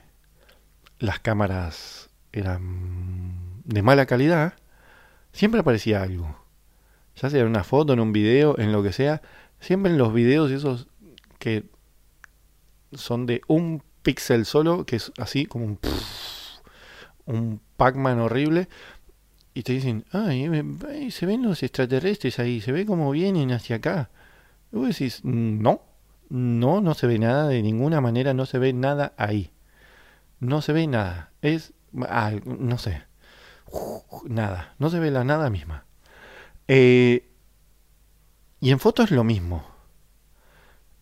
las 0.99 1.19
cámaras 1.19 2.09
eran 2.33 3.61
de 3.63 3.81
mala 3.81 4.05
calidad. 4.05 4.55
Siempre 5.31 5.61
aparecía 5.61 6.01
algo 6.01 6.44
ya 7.15 7.29
sea 7.29 7.41
en 7.41 7.47
una 7.47 7.63
foto, 7.63 7.93
en 7.93 7.99
un 7.99 8.11
video, 8.11 8.57
en 8.59 8.71
lo 8.71 8.83
que 8.83 8.91
sea, 8.91 9.21
siempre 9.59 9.91
en 9.91 9.97
los 9.97 10.13
videos 10.13 10.51
esos 10.51 10.87
que 11.39 11.65
son 12.93 13.25
de 13.25 13.41
un 13.47 13.83
píxel 14.01 14.45
solo, 14.45 14.85
que 14.85 14.97
es 14.97 15.11
así 15.17 15.45
como 15.45 15.77
un, 17.25 17.59
Pac-Man 17.77 18.19
horrible, 18.19 18.69
y 19.53 19.63
te 19.63 19.73
dicen, 19.73 20.05
ay, 20.11 20.49
se 21.11 21.25
ven 21.25 21.43
los 21.43 21.63
extraterrestres 21.63 22.39
ahí, 22.39 22.61
se 22.61 22.71
ve 22.71 22.85
como 22.85 23.11
vienen 23.11 23.51
hacia 23.51 23.77
acá. 23.77 24.09
Y 24.71 24.77
vos 24.77 24.87
decís, 24.87 25.21
no, 25.23 25.81
no, 26.29 26.81
no 26.81 26.93
se 26.93 27.07
ve 27.07 27.19
nada, 27.19 27.47
de 27.47 27.61
ninguna 27.61 28.01
manera 28.01 28.33
no 28.33 28.45
se 28.45 28.59
ve 28.59 28.73
nada 28.73 29.13
ahí. 29.17 29.51
No 30.39 30.61
se 30.61 30.73
ve 30.73 30.87
nada, 30.87 31.31
es, 31.41 31.73
no 31.91 32.77
sé, 32.77 33.03
nada, 34.25 34.75
no 34.77 34.89
se 34.89 34.99
ve 34.99 35.11
la 35.11 35.23
nada 35.23 35.49
misma. 35.49 35.85
Eh, 36.67 37.29
y 38.59 38.71
en 38.71 38.79
fotos 38.79 39.11
lo 39.11 39.23
mismo. 39.23 39.65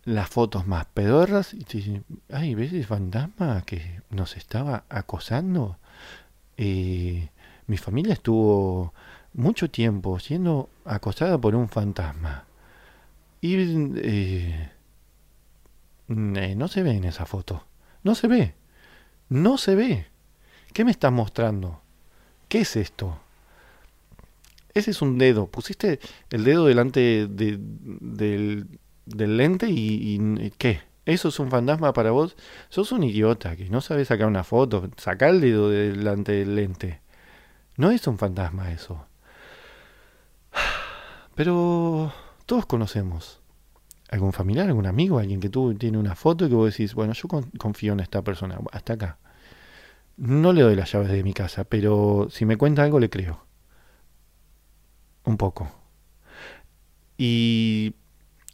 Las 0.04 0.30
fotos 0.30 0.68
más 0.68 0.86
pedorras. 0.88 1.54
Y 1.54 1.64
te 1.64 1.78
dicen, 1.78 2.06
ay, 2.32 2.56
¿ves 2.56 2.74
el 2.74 2.86
fantasma 2.86 3.64
que 3.66 4.02
nos 4.10 4.36
estaba 4.36 4.84
acosando? 4.90 5.78
Eh, 6.58 7.30
mi 7.68 7.78
familia 7.78 8.14
estuvo 8.14 8.94
mucho 9.34 9.70
tiempo 9.70 10.20
siendo 10.20 10.70
acosada 10.86 11.38
por 11.38 11.56
un 11.56 11.70
fantasma. 11.70 12.46
Y 13.42 13.56
eh, 13.98 14.72
no 16.08 16.68
se 16.68 16.84
ve 16.84 16.92
en 16.92 17.06
esa 17.06 17.26
foto. 17.26 17.66
No 18.04 18.16
se 18.16 18.28
ve. 18.28 18.56
No 19.30 19.58
se 19.58 19.76
ve. 19.76 20.08
¿Qué 20.74 20.84
me 20.84 20.92
estás 20.92 21.12
mostrando? 21.12 21.82
¿Qué 22.50 22.62
es 22.62 22.76
esto? 22.76 23.23
Ese 24.74 24.92
es 24.92 25.02
un 25.02 25.18
dedo. 25.18 25.48
Pusiste 25.48 26.00
el 26.32 26.44
dedo 26.44 26.66
delante 26.66 27.28
del, 27.28 28.68
lente 29.06 29.68
y, 29.70 30.52
¿qué? 30.58 30.82
¿Eso 31.06 31.28
es 31.30 31.40
un 31.40 31.50
fantasma 31.52 31.94
para 31.94 32.12
vos? 32.12 32.36
Sos 32.70 32.92
un 32.92 33.04
idiota 33.04 33.56
que 33.56 33.70
no 33.70 33.82
sabes 33.82 34.08
sacar 34.08 34.28
una 34.28 34.44
foto. 34.44 34.90
Saca 34.98 35.30
el 35.30 35.42
dedo 35.42 35.70
delante 35.70 36.32
del 36.32 36.56
lente. 36.56 37.02
No 37.78 37.92
es 37.92 38.08
un 38.08 38.18
fantasma 38.18 38.72
eso. 38.72 39.06
Pero 41.36 42.14
todos 42.46 42.66
conocemos 42.66 43.42
algún 44.10 44.32
familiar, 44.32 44.68
algún 44.68 44.86
amigo, 44.86 45.18
alguien 45.18 45.40
que 45.40 45.50
tú 45.50 45.74
tiene 45.74 45.98
una 45.98 46.16
foto 46.16 46.46
y 46.46 46.50
que 46.50 46.56
vos 46.56 46.72
decís, 46.72 46.94
bueno, 46.94 47.14
yo 47.14 47.28
confío 47.58 47.94
en 47.94 48.00
esta 48.00 48.22
persona, 48.22 48.60
hasta 48.72 48.94
acá. 48.94 49.18
No 50.18 50.54
le 50.54 50.62
doy 50.62 50.76
las 50.76 50.92
llaves 50.92 51.10
de 51.10 51.24
mi 51.24 51.34
casa, 51.34 51.64
pero 51.64 52.28
si 52.30 52.46
me 52.46 52.58
cuenta 52.58 52.84
algo 52.84 53.00
le 53.00 53.10
creo 53.10 53.44
un 55.26 55.38
poco. 55.38 55.72
Y, 57.18 57.96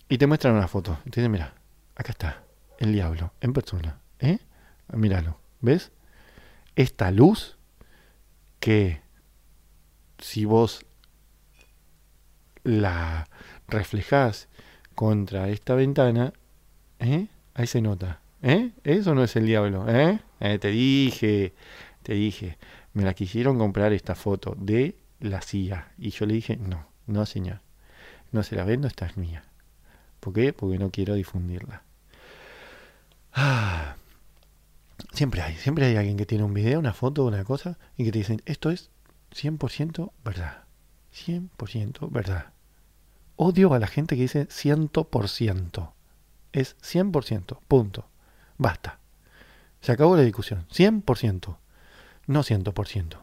y 0.08 0.18
te 0.18 0.28
muestran 0.28 0.56
una 0.56 0.68
foto. 0.68 1.00
Te 1.06 1.22
dicen, 1.22 1.32
mira, 1.32 1.54
acá 1.96 2.12
está, 2.12 2.44
el 2.78 2.94
diablo, 2.94 3.34
en 3.42 3.54
persona. 3.54 4.00
¿Eh? 4.20 4.40
Míralo, 4.94 5.40
¿ves? 5.62 5.92
Esta 6.76 7.12
luz 7.12 7.58
que 8.60 9.02
si 10.18 10.46
vos 10.46 10.86
la 12.64 13.28
reflejás 13.68 14.50
contra 14.96 15.50
esta 15.50 15.76
ventana, 15.76 16.34
¿eh? 17.00 17.28
ahí 17.54 17.68
se 17.68 17.82
nota. 17.82 18.22
¿Eh? 18.42 18.72
Eso 18.84 19.16
no 19.16 19.24
es 19.24 19.36
el 19.36 19.46
diablo, 19.46 19.86
¿eh? 19.90 20.20
¿eh? 20.40 20.60
Te 20.60 20.70
dije, 20.70 21.54
te 22.04 22.14
dije. 22.14 22.58
Me 22.94 23.04
la 23.04 23.14
quisieron 23.14 23.58
comprar 23.58 23.94
esta 23.94 24.16
foto 24.16 24.56
de 24.58 24.96
la 25.20 25.42
CIA. 25.42 25.92
Y 25.98 26.12
yo 26.12 26.26
le 26.26 26.34
dije, 26.34 26.58
no, 26.58 26.88
no 27.08 27.26
señor. 27.26 27.62
No 28.32 28.44
se 28.44 28.56
la 28.56 28.64
vendo, 28.64 28.88
esta 28.88 29.06
es 29.06 29.18
mía. 29.18 29.44
¿Por 30.20 30.34
qué? 30.34 30.54
Porque 30.54 30.78
no 30.78 30.92
quiero 30.92 31.16
difundirla. 31.16 31.84
Ah, 33.34 33.96
siempre 35.14 35.42
hay, 35.42 35.56
siempre 35.56 35.86
hay 35.86 35.96
alguien 35.96 36.18
que 36.18 36.26
tiene 36.26 36.44
un 36.44 36.54
video, 36.54 36.80
una 36.80 36.94
foto, 36.94 37.26
una 37.26 37.44
cosa, 37.44 37.78
y 37.98 38.04
que 38.04 38.12
te 38.12 38.20
dicen, 38.20 38.42
esto 38.46 38.70
es 38.70 38.90
100% 39.34 40.12
verdad. 40.24 40.64
100% 41.14 42.12
verdad. 42.12 42.54
Odio 43.36 43.74
a 43.74 43.80
la 43.80 43.88
gente 43.88 44.16
que 44.16 44.24
dice 44.24 44.48
100%. 44.48 45.94
Es 46.52 46.76
100%. 46.82 47.60
Punto. 47.68 48.10
Basta. 48.58 49.00
Se 49.82 49.92
acabó 49.92 50.16
la 50.16 50.24
discusión. 50.24 50.66
100%. 50.70 51.58
No 52.28 52.44
100%. 52.44 53.18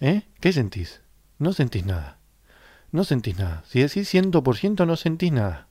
¿Eh? 0.00 0.22
¿Qué 0.40 0.52
sentís? 0.52 1.00
No 1.40 1.54
sentís 1.54 1.86
nada. 1.86 2.18
No 2.92 3.02
sentís 3.02 3.38
nada. 3.38 3.64
Si 3.66 3.80
decís 3.80 4.12
100% 4.12 4.86
no 4.86 4.94
sentís 4.96 5.32
nada. 5.32 5.68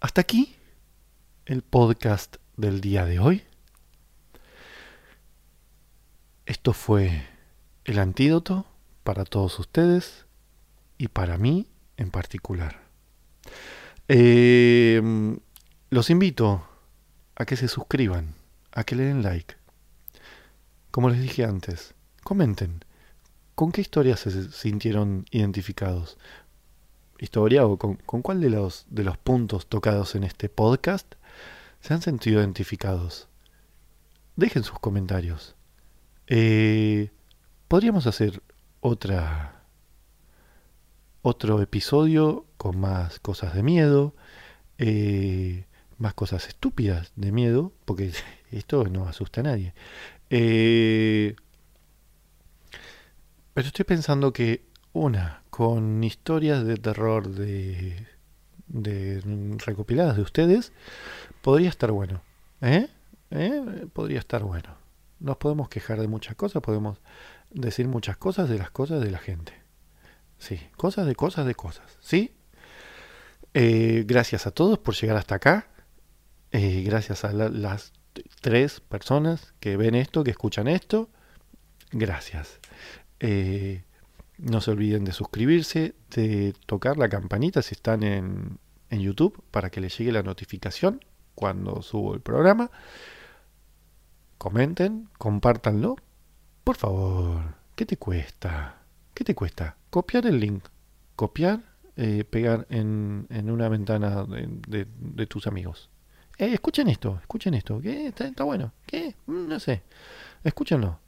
Hasta 0.00 0.20
aquí 0.20 0.54
el 1.44 1.62
podcast 1.62 2.36
del 2.56 2.80
día 2.80 3.04
de 3.04 3.18
hoy. 3.18 3.42
Esto 6.46 6.72
fue 6.72 7.26
el 7.84 7.98
antídoto 7.98 8.64
para 9.02 9.24
todos 9.24 9.58
ustedes 9.58 10.24
y 10.98 11.08
para 11.08 11.36
mí 11.36 11.66
en 11.96 12.12
particular. 12.12 12.80
Eh, 14.06 15.02
los 15.90 16.10
invito 16.10 16.64
a 17.34 17.44
que 17.44 17.56
se 17.56 17.66
suscriban, 17.66 18.36
a 18.70 18.84
que 18.84 18.94
le 18.94 19.02
den 19.02 19.24
like. 19.24 19.57
Como 20.98 21.10
les 21.10 21.22
dije 21.22 21.44
antes, 21.44 21.94
comenten 22.24 22.84
con 23.54 23.70
qué 23.70 23.82
historias 23.82 24.18
se 24.18 24.50
sintieron 24.50 25.26
identificados. 25.30 26.18
Historia 27.20 27.64
o 27.66 27.78
con, 27.78 27.94
cuál 28.20 28.40
de 28.40 28.50
los, 28.50 28.84
de 28.90 29.04
los 29.04 29.16
puntos 29.16 29.68
tocados 29.68 30.16
en 30.16 30.24
este 30.24 30.48
podcast 30.48 31.14
se 31.78 31.94
han 31.94 32.02
sentido 32.02 32.40
identificados. 32.40 33.28
Dejen 34.34 34.64
sus 34.64 34.80
comentarios. 34.80 35.54
Eh, 36.26 37.12
podríamos 37.68 38.08
hacer 38.08 38.42
otra 38.80 39.62
otro 41.22 41.62
episodio 41.62 42.44
con 42.56 42.76
más 42.80 43.20
cosas 43.20 43.54
de 43.54 43.62
miedo, 43.62 44.16
eh, 44.78 45.64
más 45.96 46.14
cosas 46.14 46.48
estúpidas 46.48 47.12
de 47.14 47.30
miedo, 47.30 47.72
porque 47.84 48.10
esto 48.50 48.82
no 48.88 49.06
asusta 49.06 49.42
a 49.42 49.44
nadie. 49.44 49.74
Eh, 50.30 51.34
pero 53.54 53.66
estoy 53.66 53.84
pensando 53.84 54.32
que 54.32 54.62
una, 54.92 55.42
con 55.50 56.02
historias 56.04 56.64
de 56.64 56.76
terror 56.76 57.28
de, 57.28 58.06
de 58.68 59.22
recopiladas 59.64 60.16
de 60.16 60.22
ustedes, 60.22 60.72
podría 61.42 61.68
estar 61.68 61.90
bueno. 61.90 62.22
¿Eh? 62.60 62.88
¿Eh? 63.30 63.86
Podría 63.92 64.18
estar 64.18 64.42
bueno. 64.42 64.76
Nos 65.20 65.36
podemos 65.38 65.68
quejar 65.68 66.00
de 66.00 66.08
muchas 66.08 66.36
cosas, 66.36 66.62
podemos 66.62 66.98
decir 67.50 67.88
muchas 67.88 68.16
cosas 68.16 68.48
de 68.48 68.58
las 68.58 68.70
cosas 68.70 69.02
de 69.02 69.10
la 69.10 69.18
gente. 69.18 69.52
Sí, 70.38 70.60
cosas 70.76 71.06
de 71.06 71.16
cosas 71.16 71.46
de 71.46 71.54
cosas. 71.54 71.96
¿Sí? 72.00 72.34
Gracias 73.52 74.46
a 74.46 74.52
todos 74.52 74.78
por 74.78 74.94
llegar 74.94 75.16
hasta 75.16 75.34
acá. 75.34 75.66
Gracias 76.52 77.24
a 77.24 77.32
las 77.32 77.92
tres 78.40 78.80
personas 78.80 79.52
que 79.60 79.76
ven 79.76 79.94
esto, 79.94 80.24
que 80.24 80.30
escuchan 80.30 80.68
esto. 80.68 81.08
Gracias. 81.92 82.60
Eh, 83.20 83.82
no 84.38 84.60
se 84.60 84.70
olviden 84.70 85.04
de 85.04 85.12
suscribirse, 85.12 85.94
de 86.14 86.54
tocar 86.66 86.96
la 86.96 87.08
campanita 87.08 87.62
si 87.62 87.74
están 87.74 88.02
en, 88.02 88.58
en 88.90 89.00
YouTube 89.00 89.42
para 89.50 89.70
que 89.70 89.80
les 89.80 89.96
llegue 89.98 90.12
la 90.12 90.22
notificación 90.22 91.00
cuando 91.34 91.82
subo 91.82 92.14
el 92.14 92.20
programa. 92.20 92.70
Comenten, 94.38 95.08
compártanlo. 95.18 95.96
Por 96.64 96.76
favor, 96.76 97.54
¿qué 97.74 97.86
te 97.86 97.96
cuesta? 97.96 98.82
¿Qué 99.14 99.24
te 99.24 99.34
cuesta? 99.34 99.76
Copiar 99.90 100.26
el 100.26 100.38
link. 100.38 100.64
Copiar, 101.16 101.62
eh, 101.96 102.24
pegar 102.24 102.66
en, 102.70 103.26
en, 103.30 103.50
una 103.50 103.68
ventana 103.68 104.24
de, 104.24 104.86
de, 104.96 105.26
tus 105.26 105.48
amigos. 105.48 105.90
Eh, 106.38 106.54
escuchen 106.54 106.88
esto, 106.88 107.18
escuchen 107.20 107.54
esto. 107.54 107.80
¿Qué? 107.80 108.06
¿Está, 108.06 108.44
bueno? 108.44 108.72
¿Qué? 108.86 109.16
Mm, 109.26 109.48
no 109.48 109.58
sé. 109.58 109.82
Escúchenlo. 110.44 111.00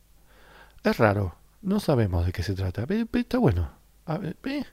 Es 0.82 0.98
raro. 0.98 1.36
No 1.62 1.78
sabemos 1.78 2.26
de 2.26 2.32
qué 2.32 2.42
se 2.42 2.54
trata. 2.54 2.86
Pero, 2.86 3.06
está 3.12 3.38
bueno. 3.38 3.70
Ver, 4.42 4.66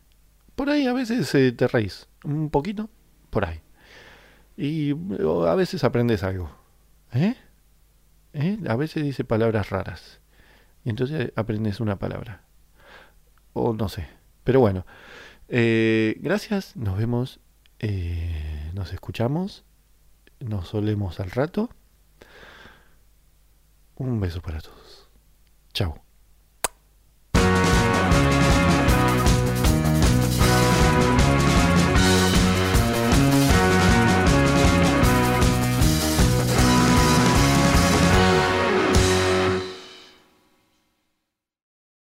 por 0.56 0.70
ahí 0.70 0.88
a 0.88 0.94
veces 0.94 1.34
eh, 1.36 1.52
te 1.52 1.68
reís. 1.68 2.08
Un 2.24 2.50
poquito. 2.50 2.90
Por 3.30 3.46
ahí. 3.46 3.62
Y 4.58 4.94
a 5.48 5.54
veces 5.54 5.84
aprendes 5.84 6.24
algo. 6.24 6.50
¿Eh? 7.14 7.36
¿Eh? 8.34 8.58
A 8.68 8.76
veces 8.76 9.04
dice 9.04 9.24
palabras 9.24 9.70
raras. 9.70 10.20
Y 10.84 10.90
entonces 10.90 11.32
aprendes 11.36 11.80
una 11.80 12.00
palabra. 12.00 12.42
O 13.54 13.74
no 13.74 13.90
sé. 13.90 14.08
Pero 14.44 14.60
bueno. 14.60 14.88
Eh, 15.50 16.18
gracias. 16.20 16.76
Nos 16.76 16.98
vemos. 16.98 17.40
Eh, 17.80 18.72
nos 18.74 18.92
escuchamos. 18.92 19.64
Nos 20.40 20.68
solemos 20.68 21.20
al 21.20 21.32
rato. 21.32 21.70
Un 23.96 24.20
beso 24.20 24.42
para 24.42 24.62
todos. 24.62 25.10
Chao. 25.74 26.07